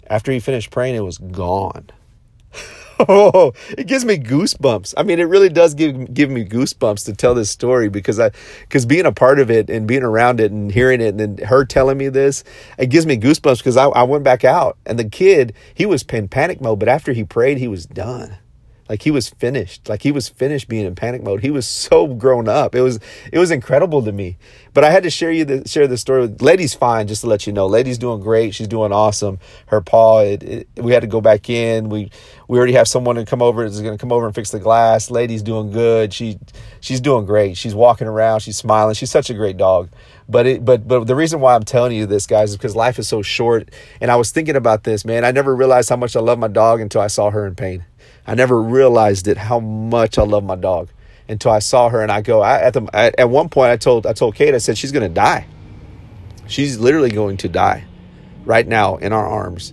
after 0.08 0.32
he 0.32 0.40
finished 0.40 0.70
praying, 0.70 0.96
it 0.96 1.00
was 1.00 1.18
gone. 1.18 1.90
oh, 3.08 3.52
it 3.76 3.86
gives 3.86 4.04
me 4.04 4.18
goosebumps. 4.18 4.94
I 4.96 5.02
mean, 5.02 5.18
it 5.18 5.24
really 5.24 5.48
does 5.48 5.74
give 5.74 6.14
give 6.14 6.30
me 6.30 6.44
goosebumps 6.44 7.04
to 7.04 7.12
tell 7.12 7.34
this 7.34 7.50
story 7.50 7.88
because 7.88 8.18
I 8.18 8.30
because 8.60 8.86
being 8.86 9.04
a 9.04 9.12
part 9.12 9.38
of 9.38 9.50
it 9.50 9.68
and 9.68 9.86
being 9.86 10.02
around 10.02 10.40
it 10.40 10.50
and 10.50 10.72
hearing 10.72 11.00
it 11.00 11.08
and 11.08 11.20
then 11.20 11.46
her 11.48 11.64
telling 11.64 11.98
me 11.98 12.08
this, 12.08 12.44
it 12.78 12.86
gives 12.86 13.04
me 13.04 13.18
goosebumps 13.18 13.58
because 13.58 13.76
I, 13.76 13.86
I 13.86 14.04
went 14.04 14.24
back 14.24 14.44
out 14.44 14.78
and 14.86 14.98
the 14.98 15.08
kid 15.08 15.54
he 15.74 15.84
was 15.84 16.02
in 16.04 16.28
panic 16.28 16.60
mode, 16.60 16.78
but 16.78 16.88
after 16.88 17.12
he 17.12 17.24
prayed, 17.24 17.58
he 17.58 17.68
was 17.68 17.84
done 17.84 18.38
like 18.88 19.02
he 19.02 19.10
was 19.10 19.28
finished. 19.28 19.88
Like 19.88 20.02
he 20.02 20.12
was 20.12 20.28
finished 20.28 20.68
being 20.68 20.86
in 20.86 20.94
panic 20.94 21.22
mode. 21.22 21.42
He 21.42 21.50
was 21.50 21.66
so 21.66 22.06
grown 22.06 22.48
up. 22.48 22.74
It 22.74 22.82
was 22.82 23.00
it 23.32 23.38
was 23.38 23.50
incredible 23.50 24.02
to 24.02 24.12
me. 24.12 24.36
But 24.74 24.84
i 24.84 24.90
had 24.90 25.02
to 25.04 25.10
share 25.10 25.32
you 25.32 25.44
the 25.44 25.68
share 25.68 25.86
the 25.86 25.96
story 25.96 26.22
with 26.22 26.42
lady's 26.42 26.74
fine 26.74 27.08
just 27.08 27.22
to 27.22 27.26
let 27.26 27.46
you 27.46 27.52
know. 27.52 27.66
Lady's 27.66 27.98
doing 27.98 28.20
great. 28.20 28.54
She's 28.54 28.68
doing 28.68 28.92
awesome. 28.92 29.38
Her 29.66 29.80
paw 29.80 30.20
it, 30.20 30.42
it, 30.42 30.68
we 30.76 30.92
had 30.92 31.00
to 31.00 31.06
go 31.06 31.20
back 31.20 31.50
in. 31.50 31.88
We 31.88 32.10
we 32.48 32.58
already 32.58 32.74
have 32.74 32.86
someone 32.86 33.16
to 33.16 33.24
come 33.24 33.42
over 33.42 33.64
is 33.64 33.80
going 33.80 33.96
to 33.96 34.00
come 34.00 34.12
over 34.12 34.26
and 34.26 34.34
fix 34.34 34.50
the 34.50 34.60
glass. 34.60 35.10
Lady's 35.10 35.42
doing 35.42 35.72
good. 35.72 36.12
She 36.12 36.38
she's 36.80 37.00
doing 37.00 37.26
great. 37.26 37.56
She's 37.56 37.74
walking 37.74 38.06
around. 38.06 38.40
She's 38.40 38.56
smiling. 38.56 38.94
She's 38.94 39.10
such 39.10 39.30
a 39.30 39.34
great 39.34 39.56
dog. 39.56 39.90
But 40.28 40.46
it 40.46 40.64
but 40.64 40.86
but 40.86 41.06
the 41.06 41.16
reason 41.16 41.40
why 41.40 41.54
i'm 41.54 41.64
telling 41.64 41.92
you 41.92 42.06
this 42.06 42.26
guys 42.26 42.50
is 42.50 42.56
because 42.56 42.76
life 42.76 42.98
is 42.98 43.08
so 43.08 43.22
short. 43.22 43.70
And 44.00 44.10
i 44.10 44.16
was 44.16 44.30
thinking 44.30 44.56
about 44.56 44.84
this 44.84 45.04
man. 45.04 45.24
I 45.24 45.32
never 45.32 45.56
realized 45.56 45.88
how 45.88 45.96
much 45.96 46.14
i 46.14 46.20
love 46.20 46.38
my 46.38 46.48
dog 46.48 46.80
until 46.80 47.00
i 47.00 47.08
saw 47.08 47.30
her 47.30 47.46
in 47.46 47.54
pain 47.54 47.84
I 48.26 48.34
never 48.34 48.60
realized 48.60 49.28
it 49.28 49.36
how 49.36 49.60
much 49.60 50.18
I 50.18 50.22
love 50.22 50.44
my 50.44 50.56
dog 50.56 50.90
until 51.28 51.52
I 51.52 51.60
saw 51.60 51.88
her 51.88 52.00
and 52.02 52.10
I 52.10 52.22
go 52.22 52.40
I, 52.40 52.60
at 52.60 52.74
the 52.74 52.88
I, 52.92 53.12
at 53.18 53.30
one 53.30 53.48
point 53.48 53.70
I 53.70 53.76
told 53.76 54.06
I 54.06 54.12
told 54.12 54.34
Kate 54.34 54.54
I 54.54 54.58
said 54.58 54.76
she's 54.76 54.92
going 54.92 55.08
to 55.08 55.14
die. 55.14 55.46
She's 56.46 56.78
literally 56.78 57.10
going 57.10 57.36
to 57.38 57.48
die 57.48 57.84
right 58.44 58.66
now 58.66 58.96
in 58.96 59.12
our 59.12 59.26
arms. 59.26 59.72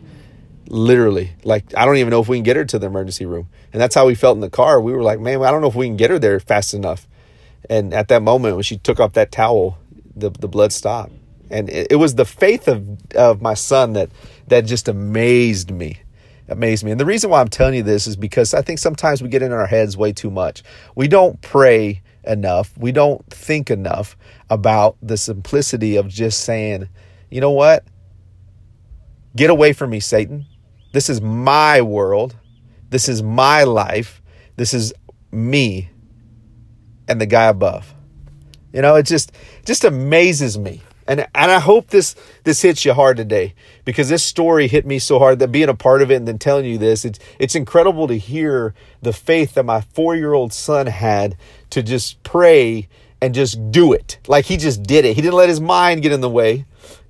Literally. 0.67 1.31
Like 1.43 1.75
I 1.75 1.85
don't 1.85 1.97
even 1.97 2.11
know 2.11 2.21
if 2.21 2.27
we 2.27 2.37
can 2.37 2.43
get 2.43 2.55
her 2.55 2.65
to 2.65 2.79
the 2.79 2.87
emergency 2.87 3.25
room. 3.25 3.49
And 3.71 3.81
that's 3.81 3.95
how 3.95 4.05
we 4.05 4.15
felt 4.15 4.35
in 4.37 4.41
the 4.41 4.49
car. 4.49 4.79
We 4.79 4.93
were 4.93 5.03
like, 5.03 5.19
"Man, 5.19 5.41
I 5.43 5.51
don't 5.51 5.61
know 5.61 5.67
if 5.67 5.75
we 5.75 5.87
can 5.87 5.97
get 5.97 6.11
her 6.11 6.19
there 6.19 6.39
fast 6.39 6.73
enough." 6.73 7.07
And 7.69 7.93
at 7.93 8.07
that 8.09 8.21
moment 8.21 8.55
when 8.55 8.63
she 8.63 8.77
took 8.77 8.99
off 8.99 9.13
that 9.13 9.31
towel, 9.31 9.79
the 10.15 10.29
the 10.29 10.47
blood 10.47 10.71
stopped. 10.71 11.13
And 11.49 11.69
it, 11.69 11.87
it 11.91 11.95
was 11.95 12.15
the 12.15 12.25
faith 12.25 12.67
of 12.67 12.85
of 13.15 13.41
my 13.41 13.55
son 13.55 13.93
that 13.93 14.09
that 14.47 14.61
just 14.61 14.87
amazed 14.87 15.71
me 15.71 16.02
amazed 16.47 16.83
me. 16.83 16.91
And 16.91 16.99
the 16.99 17.05
reason 17.05 17.29
why 17.29 17.41
I'm 17.41 17.49
telling 17.49 17.75
you 17.75 17.83
this 17.83 18.07
is 18.07 18.15
because 18.15 18.53
I 18.53 18.61
think 18.61 18.79
sometimes 18.79 19.21
we 19.21 19.29
get 19.29 19.41
in 19.41 19.51
our 19.51 19.65
heads 19.65 19.97
way 19.97 20.11
too 20.11 20.29
much. 20.29 20.63
We 20.95 21.07
don't 21.07 21.41
pray 21.41 22.01
enough. 22.25 22.77
We 22.77 22.91
don't 22.91 23.25
think 23.27 23.69
enough 23.69 24.17
about 24.49 24.97
the 25.01 25.17
simplicity 25.17 25.95
of 25.95 26.07
just 26.07 26.41
saying, 26.41 26.89
you 27.29 27.41
know 27.41 27.51
what? 27.51 27.85
Get 29.35 29.49
away 29.49 29.73
from 29.73 29.89
me, 29.89 29.99
Satan. 29.99 30.45
This 30.91 31.09
is 31.09 31.21
my 31.21 31.81
world. 31.81 32.35
This 32.89 33.09
is 33.09 33.23
my 33.23 33.63
life. 33.63 34.21
This 34.55 34.73
is 34.73 34.93
me 35.31 35.89
and 37.07 37.19
the 37.19 37.25
guy 37.25 37.45
above. 37.45 37.93
You 38.71 38.81
know, 38.81 38.95
it 38.95 39.03
just 39.03 39.31
just 39.65 39.83
amazes 39.83 40.57
me 40.57 40.81
and 41.07 41.21
and 41.35 41.51
I 41.51 41.59
hope 41.59 41.89
this 41.89 42.15
this 42.43 42.61
hits 42.61 42.85
you 42.85 42.93
hard 42.93 43.17
today 43.17 43.53
because 43.85 44.09
this 44.09 44.23
story 44.23 44.67
hit 44.67 44.85
me 44.85 44.99
so 44.99 45.19
hard 45.19 45.39
that 45.39 45.51
being 45.51 45.69
a 45.69 45.73
part 45.73 46.01
of 46.01 46.11
it 46.11 46.15
and 46.15 46.27
then 46.27 46.39
telling 46.39 46.65
you 46.65 46.77
this, 46.77 47.05
it's 47.05 47.19
it's 47.39 47.55
incredible 47.55 48.07
to 48.07 48.17
hear 48.17 48.73
the 49.01 49.13
faith 49.13 49.55
that 49.55 49.63
my 49.63 49.81
four 49.81 50.15
year 50.15 50.33
old 50.33 50.53
son 50.53 50.87
had 50.87 51.37
to 51.71 51.83
just 51.83 52.21
pray 52.23 52.87
and 53.21 53.33
just 53.33 53.71
do 53.71 53.93
it. 53.93 54.19
Like 54.27 54.45
he 54.45 54.57
just 54.57 54.83
did 54.83 55.05
it. 55.05 55.15
He 55.15 55.21
didn't 55.21 55.35
let 55.35 55.49
his 55.49 55.61
mind 55.61 56.01
get 56.01 56.11
in 56.11 56.21
the 56.21 56.29
way. 56.29 56.65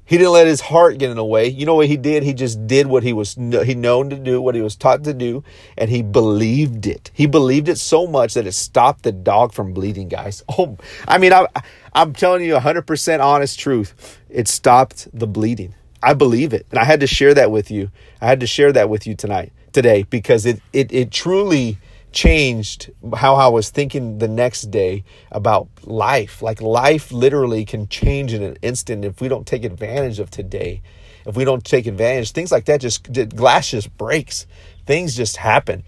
He 0.06 0.18
didn't 0.18 0.34
let 0.34 0.48
his 0.48 0.60
heart 0.60 0.98
get 0.98 1.10
in 1.10 1.16
the 1.16 1.24
way. 1.24 1.48
You 1.48 1.66
know 1.66 1.76
what 1.76 1.88
he 1.88 1.96
did? 1.96 2.24
He 2.24 2.34
just 2.34 2.68
did 2.68 2.88
what 2.88 3.04
he 3.04 3.14
was 3.14 3.36
he 3.36 3.74
known 3.74 4.10
to 4.10 4.18
do, 4.18 4.42
what 4.42 4.54
he 4.54 4.62
was 4.62 4.76
taught 4.76 5.04
to 5.06 5.14
do, 5.14 5.44
and 5.78 5.90
he 5.90 6.02
believed 6.02 6.86
it. 6.86 7.10
He 7.14 7.26
believed 7.26 7.70
it 7.70 7.78
so 7.78 8.06
much 8.06 8.34
that 8.34 8.46
it 8.46 8.52
stopped 8.52 9.04
the 9.04 9.12
dog 9.12 9.54
from 9.54 9.74
bleeding, 9.74 10.10
guys. 10.10 10.44
Oh, 10.56 10.78
I 11.08 11.18
mean, 11.18 11.34
I 11.34 11.48
I'm 11.96 12.14
telling 12.14 12.44
you 12.44 12.54
100% 12.56 13.24
honest 13.24 13.60
truth. 13.60 14.20
It 14.30 14.48
stopped 14.48 15.08
the 15.14 15.28
bleeding. 15.28 15.76
I 16.02 16.14
believe 16.14 16.54
it. 16.54 16.66
And 16.70 16.80
I 16.80 16.84
had 16.84 17.00
to 17.00 17.08
share 17.08 17.34
that 17.34 17.52
with 17.52 17.72
you. 17.72 17.92
I 18.20 18.28
had 18.28 18.40
to 18.42 18.48
share 18.48 18.72
that 18.74 18.90
with 18.90 19.08
you 19.08 19.16
tonight 19.16 19.54
today 19.72 20.04
because 20.04 20.46
it 20.46 20.62
it 20.72 20.92
it 20.92 21.12
truly 21.12 21.78
changed 22.12 22.92
how 23.16 23.36
I 23.36 23.48
was 23.48 23.70
thinking 23.70 24.20
the 24.20 24.28
next 24.28 24.64
day 24.70 25.04
about 25.32 25.68
life. 25.84 26.42
Like 26.42 26.62
life 26.62 27.12
literally 27.12 27.66
can 27.66 27.88
change 27.88 28.34
in 28.34 28.44
an 28.44 28.58
instant 28.62 29.04
if 29.04 29.22
we 29.22 29.28
don't 29.28 29.48
take 29.48 29.64
advantage 29.64 30.20
of 30.20 30.30
today. 30.30 30.82
If 31.26 31.36
we 31.36 31.46
don't 31.46 31.64
take 31.64 31.88
advantage, 31.88 32.32
things 32.32 32.52
like 32.52 32.66
that 32.66 32.82
just 32.82 33.12
glass 33.36 33.70
just 33.70 33.98
breaks. 33.98 34.46
Things 34.86 35.16
just 35.16 35.38
happen. 35.38 35.84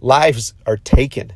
Lives 0.00 0.54
are 0.66 0.76
taken. 0.76 1.32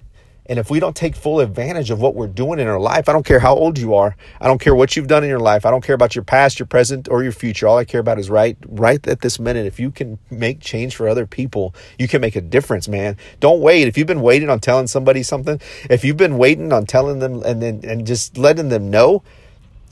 And 0.48 0.58
if 0.58 0.70
we 0.70 0.78
don't 0.78 0.94
take 0.94 1.16
full 1.16 1.40
advantage 1.40 1.90
of 1.90 2.00
what 2.00 2.14
we're 2.14 2.28
doing 2.28 2.60
in 2.60 2.68
our 2.68 2.78
life, 2.78 3.08
I 3.08 3.12
don't 3.12 3.26
care 3.26 3.40
how 3.40 3.54
old 3.54 3.78
you 3.78 3.94
are. 3.94 4.16
I 4.40 4.46
don't 4.46 4.60
care 4.60 4.74
what 4.74 4.96
you've 4.96 5.08
done 5.08 5.24
in 5.24 5.28
your 5.28 5.40
life. 5.40 5.66
I 5.66 5.70
don't 5.70 5.84
care 5.84 5.94
about 5.94 6.14
your 6.14 6.24
past, 6.24 6.58
your 6.58 6.66
present, 6.66 7.08
or 7.08 7.22
your 7.22 7.32
future. 7.32 7.66
All 7.66 7.78
I 7.78 7.84
care 7.84 8.00
about 8.00 8.18
is 8.18 8.30
right 8.30 8.56
right 8.66 9.04
at 9.08 9.20
this 9.20 9.40
minute. 9.40 9.66
If 9.66 9.80
you 9.80 9.90
can 9.90 10.18
make 10.30 10.60
change 10.60 10.94
for 10.94 11.08
other 11.08 11.26
people, 11.26 11.74
you 11.98 12.06
can 12.06 12.20
make 12.20 12.36
a 12.36 12.40
difference, 12.40 12.86
man. 12.88 13.16
Don't 13.40 13.60
wait. 13.60 13.88
If 13.88 13.98
you've 13.98 14.06
been 14.06 14.22
waiting 14.22 14.48
on 14.48 14.60
telling 14.60 14.86
somebody 14.86 15.22
something, 15.22 15.60
if 15.90 16.04
you've 16.04 16.16
been 16.16 16.38
waiting 16.38 16.72
on 16.72 16.86
telling 16.86 17.18
them 17.18 17.42
and 17.42 17.60
then 17.60 17.80
and 17.82 18.06
just 18.06 18.38
letting 18.38 18.68
them 18.68 18.90
know, 18.90 19.22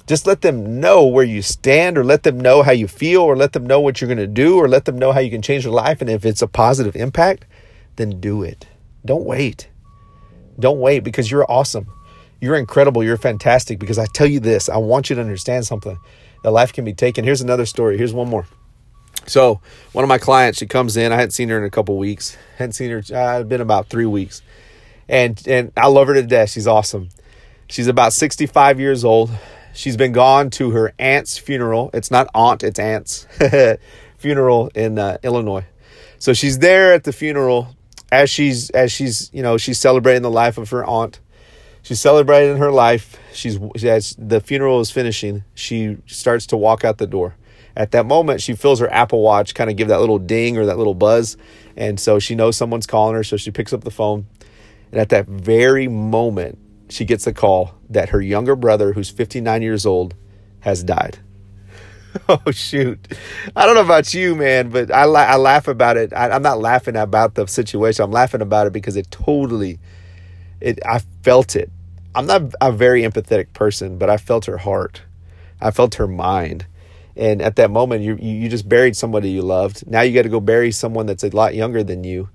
just 0.07 0.27
let 0.27 0.43
them 0.43 0.81
know 0.81 1.05
where 1.05 1.25
you 1.25 1.43
stand 1.43 1.99
or 1.99 2.05
let 2.05 2.23
them 2.23 2.39
know 2.39 2.63
how 2.63 2.73
you 2.73 2.87
feel 2.87 3.23
or 3.23 3.37
let 3.37 3.55
them 3.55 3.67
know 3.67 3.81
what 3.81 4.01
you're 4.01 4.09
going 4.09 4.19
to 4.19 4.27
do 4.27 4.57
or 4.57 4.69
let 4.69 4.85
them 4.85 4.99
know 4.99 5.13
how 5.13 5.21
you 5.21 5.31
can 5.31 5.43
change 5.43 5.65
their 5.65 5.73
life 5.73 6.01
and 6.01 6.11
if 6.11 6.25
it's 6.25 6.43
a 6.43 6.47
positive 6.47 6.95
impact, 6.95 7.45
then 7.97 8.21
do 8.21 8.43
it. 8.43 8.67
Don't 9.05 9.25
wait. 9.25 9.69
Don't 10.59 10.81
wait 10.81 11.01
because 11.01 11.31
you're 11.31 11.51
awesome. 11.51 11.87
You're 12.41 12.57
incredible. 12.57 13.03
You're 13.03 13.17
fantastic. 13.17 13.79
Because 13.79 13.99
I 13.99 14.07
tell 14.07 14.27
you 14.27 14.41
this, 14.41 14.69
I 14.69 14.77
want 14.77 15.11
you 15.11 15.17
to 15.17 15.23
understand 15.23 15.67
something 15.67 15.99
that 16.43 16.51
life 16.51 16.73
can 16.73 16.85
be 16.85 16.93
taken. 16.93 17.25
Here's 17.25 17.41
another 17.41 17.67
story. 17.67 17.97
Here's 17.97 18.13
one 18.13 18.29
more. 18.29 18.47
So, 19.27 19.61
one 19.93 20.05
of 20.05 20.09
my 20.09 20.19
clients, 20.19 20.59
she 20.59 20.67
comes 20.67 20.97
in. 20.97 21.11
I 21.13 21.17
hadn't 21.17 21.31
seen 21.31 21.49
her 21.49 21.59
in 21.59 21.65
a 21.65 21.71
couple 21.71 21.97
weeks. 21.97 22.37
Hadn't 22.59 22.73
seen 22.73 22.91
her. 22.91 23.03
Uh, 23.15 23.43
been 23.43 23.63
about 23.63 23.89
three 23.89 24.07
weeks, 24.07 24.43
and 25.09 25.41
and 25.49 25.73
I 25.77 25.87
love 25.87 26.09
her 26.09 26.15
to 26.15 26.23
death. 26.23 26.51
She's 26.51 26.67
awesome. 26.67 27.09
She's 27.69 27.87
about 27.87 28.13
65 28.13 28.79
years 28.79 29.05
old. 29.05 29.31
She's 29.73 29.97
been 29.97 30.13
gone 30.13 30.51
to 30.51 30.71
her 30.71 30.93
aunt's 30.99 31.39
funeral. 31.39 31.91
It's 31.93 32.11
not 32.11 32.29
aunt, 32.35 32.63
it's 32.63 32.79
aunt's 32.79 33.27
funeral 34.19 34.71
in 34.75 34.99
uh, 34.99 35.19
Illinois. 35.23 35.65
So 36.19 36.33
she's 36.33 36.59
there 36.61 36.93
at 36.93 37.05
the 37.05 37.13
funeral 37.13 37.75
as 38.15 38.31
she's 38.31 38.71
as 38.71 38.93
she's 38.93 39.29
you 39.33 39.43
know 39.43 39.57
she's 39.59 39.79
celebrating 39.79 40.23
the 40.23 40.31
life 40.31 40.57
of 40.57 40.71
her 40.71 40.85
aunt. 40.85 41.21
She's 41.83 42.01
celebrating 42.01 42.57
her 42.59 42.71
life. 42.71 43.19
She's 43.33 43.59
as 43.85 44.15
the 44.19 44.41
funeral 44.41 44.81
is 44.81 44.91
finishing 44.91 45.45
she 45.55 45.99
starts 46.07 46.47
to 46.47 46.57
walk 46.57 46.85
out 46.85 46.99
the 46.99 47.09
door. 47.09 47.35
At 47.77 47.91
that 47.91 48.07
moment 48.07 48.41
she 48.41 48.55
feels 48.55 48.79
her 48.79 48.91
apple 48.93 49.21
watch 49.21 49.55
kind 49.55 49.69
of 49.69 49.77
give 49.77 49.89
that 49.89 49.99
little 50.01 50.21
ding 50.21 50.57
or 50.57 50.65
that 50.67 50.79
little 50.79 50.95
buzz. 50.95 51.37
And 51.77 51.99
so 51.99 52.21
she 52.21 52.37
knows 52.37 52.57
someone's 52.57 52.87
calling 52.87 53.17
her 53.17 53.25
so 53.25 53.37
she 53.37 53.51
picks 53.51 53.73
up 53.73 53.83
the 53.83 53.91
phone. 53.91 54.27
And 54.93 55.01
at 55.01 55.09
that 55.09 55.27
very 55.27 55.89
moment 55.89 56.59
she 56.89 57.05
gets 57.05 57.27
a 57.27 57.33
call 57.33 57.75
that 57.91 58.11
her 58.11 58.21
younger 58.21 58.55
brother 58.55 58.93
who's 58.93 59.11
59 59.11 59.61
years 59.61 59.85
old 59.85 60.15
has 60.61 60.85
died 60.85 61.19
oh 62.29 62.51
shoot. 62.51 62.99
I 63.57 63.67
don't 63.67 63.75
know 63.75 63.83
about 63.85 64.15
you 64.15 64.35
man 64.35 64.71
but 64.71 64.91
i, 64.91 65.05
la- 65.05 65.21
I 65.21 65.37
laugh 65.37 65.69
about 65.69 65.97
it. 65.97 66.13
I, 66.13 66.31
i'm 66.31 66.43
not 66.43 66.61
laughing 66.61 66.97
about 66.97 67.35
the 67.35 67.47
situation. 67.47 68.05
I'm 68.05 68.13
laughing 68.13 68.41
about 68.43 68.67
it 68.67 68.73
because 68.73 68.97
it 68.97 69.11
totally 69.11 69.79
it 70.61 70.79
i 70.87 71.01
felt 71.23 71.57
it. 71.57 71.71
I'm 72.15 72.27
not 72.27 72.43
a 72.61 72.73
very 72.73 73.03
empathetic 73.03 73.53
person 73.53 73.99
but 73.99 74.11
i 74.11 74.17
felt 74.17 74.47
her 74.47 74.59
heart. 74.59 75.03
I 75.61 75.71
felt 75.71 75.97
her 75.97 76.07
mind. 76.09 76.67
And 77.17 77.41
at 77.43 77.57
that 77.57 77.71
moment 77.71 78.03
you 78.03 78.17
you 78.17 78.49
just 78.49 78.69
buried 78.69 78.97
somebody 78.97 79.31
you 79.31 79.43
loved. 79.43 79.87
Now 79.87 80.03
you 80.03 80.15
got 80.15 80.23
to 80.23 80.29
go 80.29 80.41
bury 80.41 80.71
someone 80.73 81.07
that's 81.07 81.25
a 81.25 81.31
lot 81.31 81.55
younger 81.55 81.83
than 81.85 82.05
you 82.05 82.29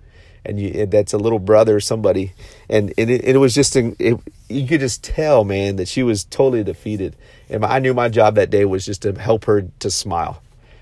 and 0.45 0.59
you 0.59 0.85
that's 0.85 1.13
a 1.13 1.17
little 1.17 1.39
brother 1.39 1.75
or 1.75 1.79
somebody. 1.79 2.33
And 2.69 2.93
and 2.97 3.09
it, 3.09 3.23
it, 3.23 3.37
was 3.37 3.53
just 3.53 3.75
it, 3.75 4.19
you 4.47 4.67
could 4.67 4.79
just 4.79 5.03
tell 5.03 5.43
man 5.43 5.75
that 5.77 5.87
she 5.87 6.03
was 6.03 6.23
totally 6.23 6.63
defeated. 6.63 7.15
And 7.49 7.65
I 7.65 7.79
knew 7.79 7.93
my 7.93 8.09
job 8.09 8.35
that 8.35 8.49
day 8.49 8.65
was 8.65 8.85
just 8.85 9.01
to 9.03 9.13
help 9.13 9.45
her 9.45 9.63
to 9.79 9.91
smile 9.91 10.41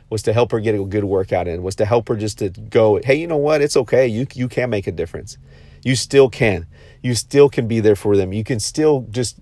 was 0.10 0.24
to 0.24 0.32
help 0.32 0.54
her 0.54 0.60
get 0.62 0.74
a 0.74 0.84
good 0.86 1.04
workout 1.04 1.50
in 1.50 1.62
was 1.62 1.76
to 1.76 1.86
help 1.86 2.08
her 2.08 2.16
just 2.16 2.40
to 2.40 2.50
go 2.50 3.02
hey 3.04 3.16
you 3.16 3.28
know 3.28 3.38
what? 3.38 3.62
It's 3.62 3.78
okay. 3.78 4.08
You 4.08 4.28
you 4.34 4.48
can 4.48 4.70
make 4.70 4.88
a 4.88 4.92
difference. 4.92 5.38
You 5.84 5.96
still 5.96 6.30
can. 6.30 6.66
You 7.02 7.16
still 7.16 7.50
can 7.50 7.68
be 7.68 7.80
there 7.80 7.96
for 7.96 8.18
them. 8.18 8.34
You 8.34 8.44
can 8.44 8.60
still 8.60 9.06
just 9.10 9.38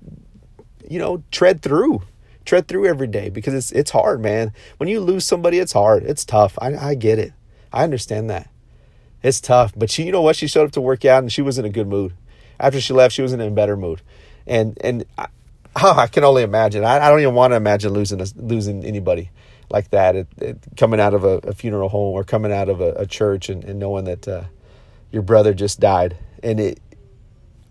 you 0.89 1.00
know 1.00 1.24
tread 1.31 1.62
through 1.62 2.03
tread 2.45 2.67
through 2.67 2.86
every 2.86 3.07
day 3.07 3.29
because 3.29 3.53
it's 3.53 3.72
it's 3.72 3.91
hard 3.91 4.22
man. 4.22 4.53
When 4.77 4.88
you 4.88 5.00
lose 5.00 5.25
somebody 5.25 5.60
it's 5.60 5.74
hard. 5.74 6.03
It's 6.03 6.24
tough. 6.24 6.57
I, 6.62 6.75
I 6.75 6.95
get 6.95 7.19
it. 7.19 7.34
I 7.74 7.84
understand 7.84 8.29
that 8.29 8.50
it's 9.25 9.41
tough. 9.41 9.74
But 9.75 9.89
she, 9.89 10.03
you 10.03 10.12
know 10.12 10.22
what? 10.22 10.36
She 10.36 10.48
showed 10.48 10.65
up 10.65 10.72
to 10.74 10.82
work 10.82 11.03
out 11.03 11.24
and 11.24 11.32
she 11.32 11.41
was 11.41 11.58
in 11.58 11.65
a 11.65 11.70
good 11.70 11.88
mood. 11.88 12.13
After 12.60 12.79
she 12.79 12.94
left, 12.94 13.13
she 13.13 13.24
was 13.24 13.34
in 13.34 13.41
a 13.41 13.50
better 13.50 13.75
mood. 13.75 14.01
And 14.46 14.77
and 14.82 15.03
I, 15.17 15.27
oh, 15.82 15.94
I 15.98 16.08
can 16.08 16.24
only 16.24 16.44
imagine. 16.44 16.84
I, 16.84 17.00
I 17.00 17.10
don't 17.10 17.20
even 17.20 17.34
want 17.34 17.51
to 17.51 17.55
imagine 17.58 17.91
losing 17.91 18.22
a, 18.22 18.27
losing 18.36 18.86
anybody 18.86 19.32
like 19.70 19.89
that. 19.89 20.15
It, 20.15 20.27
it, 20.38 20.58
coming 20.77 21.00
out 21.00 21.15
of 21.15 21.24
a, 21.24 21.39
a, 21.39 21.53
funeral 21.53 21.89
home 21.89 22.13
or 22.13 22.24
coming 22.24 22.51
out 22.51 22.70
of 22.70 22.82
a, 22.82 22.91
a 22.91 23.05
church 23.08 23.50
and, 23.50 23.63
and, 23.63 23.79
knowing 23.79 24.05
that 24.05 24.27
uh, 24.27 24.44
your 25.12 25.24
brother 25.24 25.55
just 25.55 25.79
died. 25.79 26.15
And 26.44 26.60
it, 26.60 26.79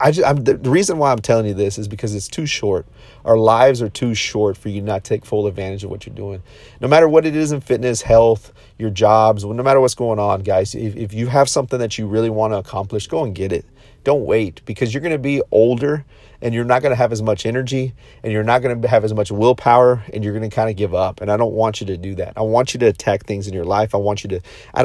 I 0.01 0.11
just, 0.11 0.29
I'm, 0.29 0.43
the, 0.43 0.57
reason 0.59 0.99
why 0.99 1.13
I'm 1.13 1.21
telling 1.21 1.47
you 1.47 1.55
this 1.55 1.79
is 1.79 1.87
because 1.87 2.15
it's 2.15 2.27
too 2.27 2.47
short. 2.47 2.85
Our 3.25 3.39
lives 3.39 3.81
are 3.81 3.89
too 3.89 4.15
short 4.15 4.57
for 4.57 4.69
you 4.69 4.81
to 4.81 4.87
not 4.87 5.05
take 5.05 5.25
full 5.25 5.47
advantage 5.47 5.85
of 5.85 5.91
what 5.91 6.05
you're 6.05 6.15
doing. 6.15 6.43
No 6.81 6.89
matter 6.89 7.09
what 7.09 7.25
it 7.25 7.37
is 7.37 7.53
in 7.53 7.61
fitness, 7.61 8.03
health, 8.03 8.53
your 8.77 8.91
jobs, 8.91 9.45
no 9.45 9.63
matter 9.63 9.81
what's 9.81 9.95
going 9.95 10.19
on, 10.19 10.43
guys, 10.43 10.75
if, 10.75 10.97
if 10.97 11.15
you 11.15 11.29
have 11.29 11.49
something 11.49 11.79
that 11.79 11.97
you 11.97 12.09
really 12.09 12.31
want 12.31 12.53
to 12.53 12.59
accomplish, 12.59 13.07
go 13.07 13.23
and 13.23 13.35
get 13.35 13.53
it. 13.53 13.65
Don't 14.05 14.27
wait 14.27 14.61
because 14.67 14.93
you're 14.93 15.01
going 15.01 15.13
to 15.13 15.19
be 15.19 15.43
older 15.51 16.05
and 16.43 16.53
you're 16.53 16.65
not 16.65 16.83
going 16.83 16.91
to 16.91 16.97
have 16.97 17.11
as 17.11 17.23
much 17.23 17.47
energy 17.47 17.95
and 18.23 18.31
you're 18.31 18.45
not 18.45 18.61
going 18.61 18.83
to 18.83 18.87
have 18.87 19.03
as 19.03 19.15
much 19.15 19.33
willpower 19.33 20.05
and 20.13 20.23
you're 20.23 20.35
going 20.35 20.49
to 20.49 20.55
kind 20.55 20.69
of 20.69 20.77
give 20.77 20.95
up. 20.95 21.23
And 21.23 21.31
i 21.31 21.39
don't 21.39 21.55
want 21.55 21.81
you 21.81 21.87
to 21.87 21.97
do 21.97 22.15
that. 22.17 22.35
I 22.37 22.43
want 22.43 22.75
you 22.75 22.81
to 22.81 22.87
attack 22.87 23.25
things 23.25 23.49
in 23.49 23.55
your 23.55 23.65
life. 23.65 23.95
I 23.95 23.99
want 23.99 24.23
you 24.23 24.29
to 24.29 24.41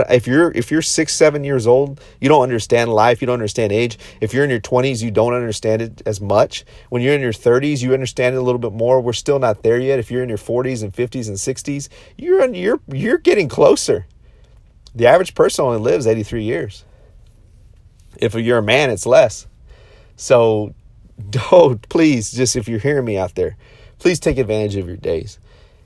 if 0.09 0.25
you're 0.25 0.51
if 0.51 0.71
you're 0.71 0.81
six 0.81 1.13
seven 1.13 1.43
years 1.43 1.67
old 1.67 1.99
you 2.21 2.29
don't 2.29 2.43
understand 2.43 2.93
life 2.93 3.19
you 3.21 3.25
don't 3.25 3.33
understand 3.33 3.73
age. 3.73 3.99
If 4.21 4.33
you're 4.33 4.45
in 4.45 4.49
your 4.49 4.61
20s 4.61 5.03
you 5.03 5.11
don't 5.11 5.33
understand 5.33 5.81
it 5.81 6.01
as 6.05 6.21
much. 6.21 6.63
When 6.87 7.01
you're 7.01 7.13
in 7.13 7.21
your 7.21 7.33
30s 7.33 7.83
you 7.83 7.93
understand 7.93 8.35
it 8.35 8.37
a 8.37 8.41
little 8.41 8.59
bit 8.59 8.71
more. 8.71 9.01
We're 9.01 9.11
still 9.11 9.39
not 9.39 9.61
there 9.63 9.79
yet. 9.79 9.99
If 9.99 10.09
you're 10.09 10.23
in 10.23 10.29
your 10.29 10.37
40s 10.37 10.81
and 10.81 10.93
50s 10.93 11.27
and 11.27 11.35
60s 11.35 11.89
you're 12.17 12.45
you're 12.53 12.79
you're 12.87 13.17
getting 13.17 13.49
closer. 13.49 14.07
The 14.95 15.07
average 15.07 15.35
person 15.35 15.65
only 15.65 15.79
lives 15.79 16.07
83 16.07 16.43
years 16.43 16.85
if 18.19 18.35
you're 18.35 18.59
a 18.59 18.63
man 18.63 18.89
it's 18.89 19.05
less 19.05 19.47
so 20.15 20.73
don't 21.29 21.87
please 21.89 22.31
just 22.31 22.55
if 22.55 22.67
you're 22.67 22.79
hearing 22.79 23.05
me 23.05 23.17
out 23.17 23.35
there, 23.35 23.57
please 23.97 24.19
take 24.19 24.37
advantage 24.37 24.75
of 24.75 24.87
your 24.87 24.97
days. 24.97 25.39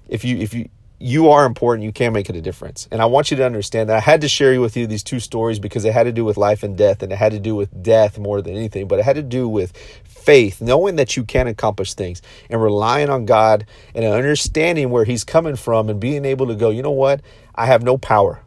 If 0.08 0.24
you 0.24 0.38
if 0.38 0.54
you 0.54 0.70
you 1.00 1.30
are 1.32 1.46
important, 1.46 1.84
you 1.84 1.92
can 1.92 2.14
make 2.14 2.30
it 2.30 2.36
a 2.36 2.42
difference. 2.42 2.88
And 2.90 3.02
I 3.02 3.06
want 3.06 3.30
you 3.30 3.36
to 3.36 3.46
understand 3.46 3.90
that 3.90 3.98
I 3.98 4.00
had 4.00 4.22
to 4.22 4.30
share 4.30 4.60
with 4.62 4.78
you 4.78 4.88
these 4.88 5.04
two 5.04 5.20
stories 5.20 5.60
because 5.60 5.84
it 5.84 5.92
had 5.92 6.04
to 6.04 6.14
do 6.14 6.24
with 6.24 6.38
life 6.38 6.64
and 6.64 6.78
death 6.78 7.04
and 7.04 7.12
it 7.12 7.18
had 7.18 7.34
to 7.34 7.40
do 7.40 7.56
with 7.56 7.84
death 7.84 8.18
more 8.18 8.42
than 8.42 8.56
anything, 8.56 8.88
but 8.88 9.00
it 9.00 9.06
had 9.06 9.18
to 9.18 9.22
do 9.22 9.50
with 9.50 9.76
faith, 10.06 10.62
knowing 10.62 10.96
that 10.96 11.18
you 11.18 11.26
can 11.26 11.48
accomplish 11.48 11.94
things 11.94 12.22
and 12.50 12.62
relying 12.62 13.10
on 13.10 13.26
God 13.26 13.66
and 13.94 14.06
understanding 14.06 14.92
where 14.92 15.04
he's 15.04 15.26
coming 15.26 15.58
from 15.58 15.90
and 15.90 16.00
being 16.00 16.24
able 16.24 16.48
to 16.48 16.56
go, 16.56 16.70
you 16.70 16.82
know 16.82 16.92
what? 16.92 17.20
I 17.54 17.66
have 17.66 17.84
no 17.84 17.98
power. 17.98 18.42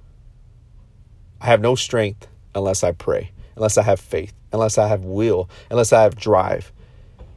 I 1.42 1.46
have 1.46 1.60
no 1.60 1.74
strength 1.74 2.26
unless 2.54 2.82
I 2.82 2.92
pray, 2.92 3.32
unless 3.56 3.76
I 3.76 3.82
have 3.82 4.00
faith, 4.00 4.34
unless 4.52 4.78
I 4.78 4.86
have 4.86 5.04
will, 5.04 5.50
unless 5.70 5.92
I 5.92 6.02
have 6.02 6.14
drive 6.14 6.72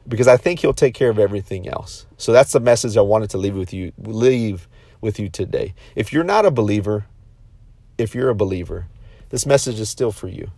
because 0.10 0.28
I 0.28 0.38
think 0.38 0.60
he'll 0.60 0.74
take 0.74 0.96
care 0.96 1.10
of 1.10 1.20
everything 1.20 1.70
else. 1.70 2.08
So 2.18 2.34
that's 2.34 2.52
the 2.52 2.60
message 2.60 2.98
I 2.98 3.02
wanted 3.02 3.30
to 3.30 3.38
leave 3.38 3.56
with 3.56 3.72
you 3.72 3.94
leave 4.00 4.68
with 5.00 5.20
you 5.20 5.30
today. 5.30 5.76
If 5.96 6.12
you're 6.12 6.26
not 6.26 6.46
a 6.46 6.52
believer, 6.52 7.06
if 7.98 8.14
you're 8.14 8.30
a 8.30 8.36
believer, 8.36 8.88
this 9.30 9.46
message 9.46 9.80
is 9.80 9.88
still 9.88 10.12
for 10.12 10.28
you. 10.28 10.50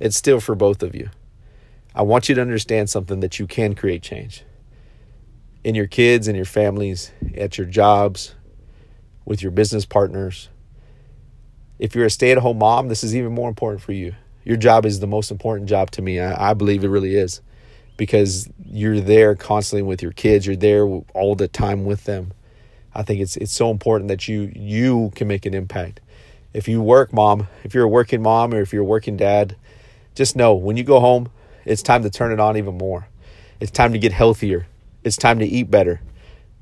It's 0.00 0.16
still 0.16 0.40
for 0.40 0.54
both 0.54 0.82
of 0.82 0.94
you. 0.94 1.10
I 1.94 2.02
want 2.02 2.28
you 2.28 2.34
to 2.34 2.40
understand 2.40 2.90
something 2.90 3.20
that 3.20 3.38
you 3.38 3.46
can 3.46 3.74
create 3.74 4.02
change 4.02 4.42
in 5.62 5.74
your 5.74 5.86
kids, 5.86 6.26
in 6.26 6.34
your 6.34 6.44
families, 6.44 7.12
at 7.36 7.58
your 7.58 7.66
jobs, 7.66 8.34
with 9.24 9.42
your 9.42 9.50
business 9.50 9.84
partners. 9.84 10.48
If 11.78 11.94
you're 11.94 12.06
a 12.06 12.10
stay 12.10 12.32
at 12.32 12.38
home 12.38 12.58
mom, 12.58 12.88
this 12.88 13.04
is 13.04 13.14
even 13.14 13.32
more 13.32 13.48
important 13.48 13.82
for 13.82 13.92
you. 13.92 14.14
Your 14.46 14.56
job 14.56 14.86
is 14.86 15.00
the 15.00 15.08
most 15.08 15.32
important 15.32 15.68
job 15.68 15.90
to 15.90 16.02
me. 16.02 16.20
I, 16.20 16.50
I 16.50 16.54
believe 16.54 16.84
it 16.84 16.88
really 16.88 17.16
is 17.16 17.40
because 17.96 18.48
you're 18.64 19.00
there 19.00 19.34
constantly 19.34 19.82
with 19.82 20.02
your 20.02 20.12
kids. 20.12 20.46
You're 20.46 20.54
there 20.54 20.84
all 20.84 21.34
the 21.34 21.48
time 21.48 21.84
with 21.84 22.04
them. 22.04 22.32
I 22.94 23.02
think 23.02 23.20
it's 23.20 23.36
it's 23.36 23.52
so 23.52 23.72
important 23.72 24.06
that 24.08 24.28
you 24.28 24.52
you 24.54 25.10
can 25.16 25.26
make 25.26 25.46
an 25.46 25.52
impact. 25.52 26.00
If 26.54 26.68
you 26.68 26.80
work 26.80 27.12
mom 27.12 27.48
if 27.64 27.74
you're 27.74 27.84
a 27.84 27.88
working 27.88 28.22
mom 28.22 28.54
or 28.54 28.60
if 28.60 28.72
you're 28.72 28.82
a 28.82 28.86
working 28.86 29.16
dad 29.16 29.56
just 30.14 30.36
know 30.36 30.54
when 30.54 30.76
you 30.76 30.84
go 30.84 31.00
home 31.00 31.28
it's 31.64 31.82
time 31.82 32.04
to 32.04 32.10
turn 32.10 32.30
it 32.30 32.38
on 32.38 32.56
even 32.56 32.78
more. 32.78 33.08
It's 33.58 33.72
time 33.72 33.92
to 33.92 33.98
get 33.98 34.12
healthier. 34.12 34.68
It's 35.02 35.16
time 35.16 35.40
to 35.40 35.44
eat 35.44 35.72
better. 35.72 36.00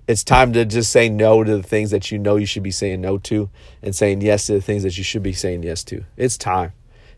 It's 0.09 0.25
time 0.25 0.55
to 0.55 0.65
just 0.65 0.91
say 0.91 1.11
no 1.11 1.45
to 1.45 1.59
the 1.59 1.63
things 1.63 1.91
that 1.91 2.11
you 2.11 2.19
know 2.19 2.37
you 2.37 2.47
should 2.47 2.63
be 2.63 2.71
saying 2.71 3.03
no 3.03 3.19
to 3.19 3.51
and 3.83 3.95
saying 3.95 4.23
yes 4.23 4.47
to 4.47 4.55
the 4.55 4.63
things 4.63 4.83
that 4.85 4.97
you 4.97 5.05
should 5.05 5.23
be 5.23 5.35
saying 5.35 5.63
yes 5.63 5.85
to. 5.85 6.05
It's 6.17 6.39
time 6.39 6.73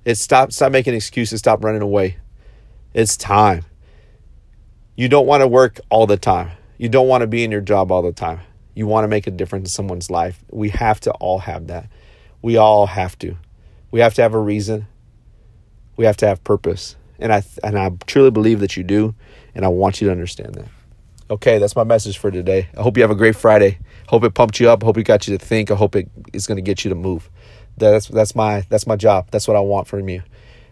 It's 0.06 0.20
stop 0.20 0.52
stop 0.52 0.70
making 0.70 0.94
excuses, 0.94 1.40
stop 1.40 1.64
running 1.64 1.82
away. 1.82 2.18
It's 2.94 3.16
time. 3.16 3.64
You 4.94 5.08
don't 5.08 5.26
want 5.26 5.40
to 5.40 5.48
work 5.48 5.80
all 5.90 6.06
the 6.06 6.16
time. 6.16 6.52
You 6.78 6.88
don't 6.88 7.08
want 7.08 7.22
to 7.22 7.26
be 7.26 7.42
in 7.42 7.50
your 7.50 7.60
job 7.60 7.90
all 7.90 8.02
the 8.02 8.12
time. 8.12 8.38
You 8.76 8.86
want 8.86 9.02
to 9.02 9.08
make 9.08 9.26
a 9.26 9.32
difference 9.32 9.68
in 9.68 9.72
someone's 9.72 10.08
life. 10.08 10.44
We 10.48 10.68
have 10.68 11.00
to 11.00 11.10
all 11.14 11.40
have 11.40 11.66
that. 11.66 11.90
We 12.40 12.56
all 12.56 12.86
have 12.86 13.18
to. 13.18 13.36
We 13.90 13.98
have 13.98 14.14
to 14.14 14.22
have 14.22 14.32
a 14.32 14.38
reason. 14.38 14.86
We 15.96 16.04
have 16.04 16.16
to 16.18 16.28
have 16.28 16.44
purpose. 16.44 16.94
And 17.18 17.32
I 17.32 17.42
and 17.64 17.76
I 17.76 17.90
truly 18.06 18.30
believe 18.30 18.60
that 18.60 18.76
you 18.76 18.84
do, 18.84 19.12
and 19.56 19.64
I 19.64 19.68
want 19.68 20.00
you 20.00 20.06
to 20.06 20.12
understand 20.12 20.54
that. 20.54 20.68
Okay, 21.30 21.58
that's 21.58 21.74
my 21.74 21.82
message 21.82 22.18
for 22.18 22.30
today. 22.30 22.68
I 22.78 22.82
hope 22.82 22.96
you 22.96 23.02
have 23.02 23.10
a 23.10 23.16
great 23.16 23.34
Friday. 23.34 23.78
Hope 24.06 24.22
it 24.22 24.34
pumped 24.34 24.60
you 24.60 24.70
up. 24.70 24.84
Hope 24.84 24.98
it 24.98 25.02
got 25.02 25.26
you 25.26 25.36
to 25.36 25.44
think. 25.44 25.72
I 25.72 25.74
hope 25.74 25.96
it 25.96 26.08
is 26.32 26.46
going 26.46 26.58
to 26.58 26.62
get 26.62 26.84
you 26.84 26.90
to 26.90 26.94
move. 26.94 27.28
That's 27.76 28.08
that's 28.08 28.34
my 28.34 28.66
that's 28.68 28.86
my 28.86 28.96
job. 28.96 29.28
That's 29.30 29.46
what 29.46 29.56
I 29.56 29.60
want 29.60 29.88
from 29.88 30.08
you. 30.08 30.22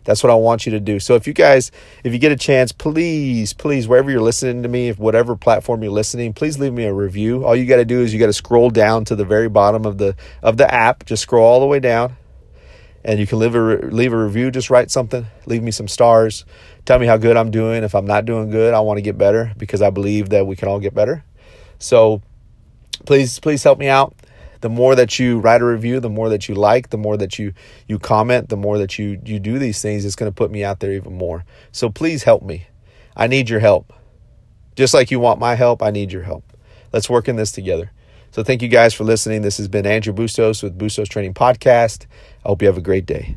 That's 0.05 0.23
what 0.23 0.31
I 0.31 0.35
want 0.35 0.67
you 0.67 0.73
to 0.73 0.81
do. 0.81 1.01
So 1.01 1.15
if 1.15 1.27
you 1.27 1.33
guys, 1.33 1.73
if 2.05 2.13
you 2.13 2.19
get 2.19 2.31
a 2.31 2.37
chance, 2.37 2.73
please, 2.73 3.55
please, 3.55 3.89
wherever 3.89 4.11
you're 4.11 4.21
listening 4.21 4.63
to 4.63 4.69
me, 4.69 4.89
if 4.89 4.99
whatever 4.99 5.35
platform 5.35 5.83
you're 5.83 5.93
listening, 5.93 6.35
please 6.35 6.59
leave 6.59 6.75
me 6.75 6.85
a 6.85 6.93
review. 6.93 7.45
All 7.45 7.57
you 7.57 7.65
got 7.65 7.77
to 7.77 7.87
do 7.87 8.03
is 8.03 8.13
you 8.13 8.21
got 8.21 8.27
to 8.27 8.35
scroll 8.35 8.69
down 8.69 9.07
to 9.07 9.17
the 9.17 9.25
very 9.25 9.49
bottom 9.49 9.87
of 9.87 9.99
the 9.99 10.15
of 10.43 10.59
the 10.59 10.73
app. 10.73 11.07
Just 11.07 11.23
scroll 11.23 11.45
all 11.45 11.61
the 11.61 11.67
way 11.67 11.81
down, 11.81 12.17
and 13.03 13.19
you 13.19 13.27
can 13.27 13.39
leave 13.39 13.55
a 13.55 13.59
leave 13.59 14.13
a 14.13 14.23
review. 14.23 14.51
Just 14.51 14.69
write 14.69 14.91
something. 14.91 15.27
Leave 15.47 15.63
me 15.63 15.71
some 15.71 15.89
stars. 15.89 16.45
Tell 16.85 16.99
me 16.99 17.07
how 17.07 17.17
good 17.17 17.39
I'm 17.39 17.51
doing. 17.51 17.83
If 17.83 17.95
I'm 17.95 18.07
not 18.07 18.27
doing 18.27 18.51
good, 18.51 18.75
I 18.75 18.81
want 18.81 18.99
to 18.99 19.03
get 19.03 19.17
better 19.17 19.53
because 19.57 19.81
I 19.81 19.89
believe 19.89 20.29
that 20.31 20.47
we 20.47 20.55
can 20.55 20.69
all 20.69 20.81
get 20.81 20.95
better. 20.95 21.25
So 21.79 22.21
please, 23.07 23.39
please 23.41 23.63
help 23.63 23.79
me 23.79 23.89
out 23.89 24.15
the 24.65 24.71
more 24.71 24.95
that 24.95 25.19
you 25.19 25.41
write 25.41 25.61
a 25.61 25.65
review, 25.67 26.01
the 26.01 26.09
more 26.09 26.31
that 26.31 26.49
you 26.49 26.55
like, 26.55 26.89
the 26.89 26.97
more 26.97 27.19
that 27.19 27.39
you 27.39 27.53
you 27.87 27.99
comment, 27.99 28.49
the 28.49 28.57
more 28.57 28.79
that 28.79 28.99
you 28.99 29.21
you 29.23 29.39
do 29.39 29.59
these 29.59 29.83
things, 29.83 30.07
it's 30.07 30.17
going 30.17 30.33
to 30.33 30.35
put 30.35 30.51
me 30.51 30.65
out 30.65 30.81
there 30.81 30.93
even 30.93 31.19
more. 31.19 31.45
So 31.71 31.91
please 31.91 32.23
help 32.23 32.43
me. 32.43 32.69
I 33.15 33.27
need 33.27 33.51
your 33.51 33.61
help. 33.61 33.93
Just 34.75 34.95
like 34.95 35.11
you 35.11 35.21
want 35.21 35.39
my 35.39 35.55
help, 35.55 35.83
I 35.83 35.91
need 35.91 36.13
your 36.13 36.23
help. 36.23 36.51
Let's 36.95 37.11
work 37.11 37.29
in 37.29 37.37
this 37.37 37.53
together. 37.53 37.93
So 38.31 38.43
thank 38.43 38.63
you 38.63 38.69
guys 38.69 38.95
for 38.95 39.05
listening. 39.05 39.43
This 39.43 39.59
has 39.59 39.69
been 39.69 39.85
Andrew 39.85 40.15
Bustos 40.15 40.63
with 40.63 40.79
Bustos 40.79 41.11
Training 41.11 41.35
Podcast. 41.35 42.07
I 42.43 42.49
hope 42.49 42.63
you 42.63 42.69
have 42.69 42.79
a 42.79 42.81
great 42.81 43.05
day. 43.05 43.37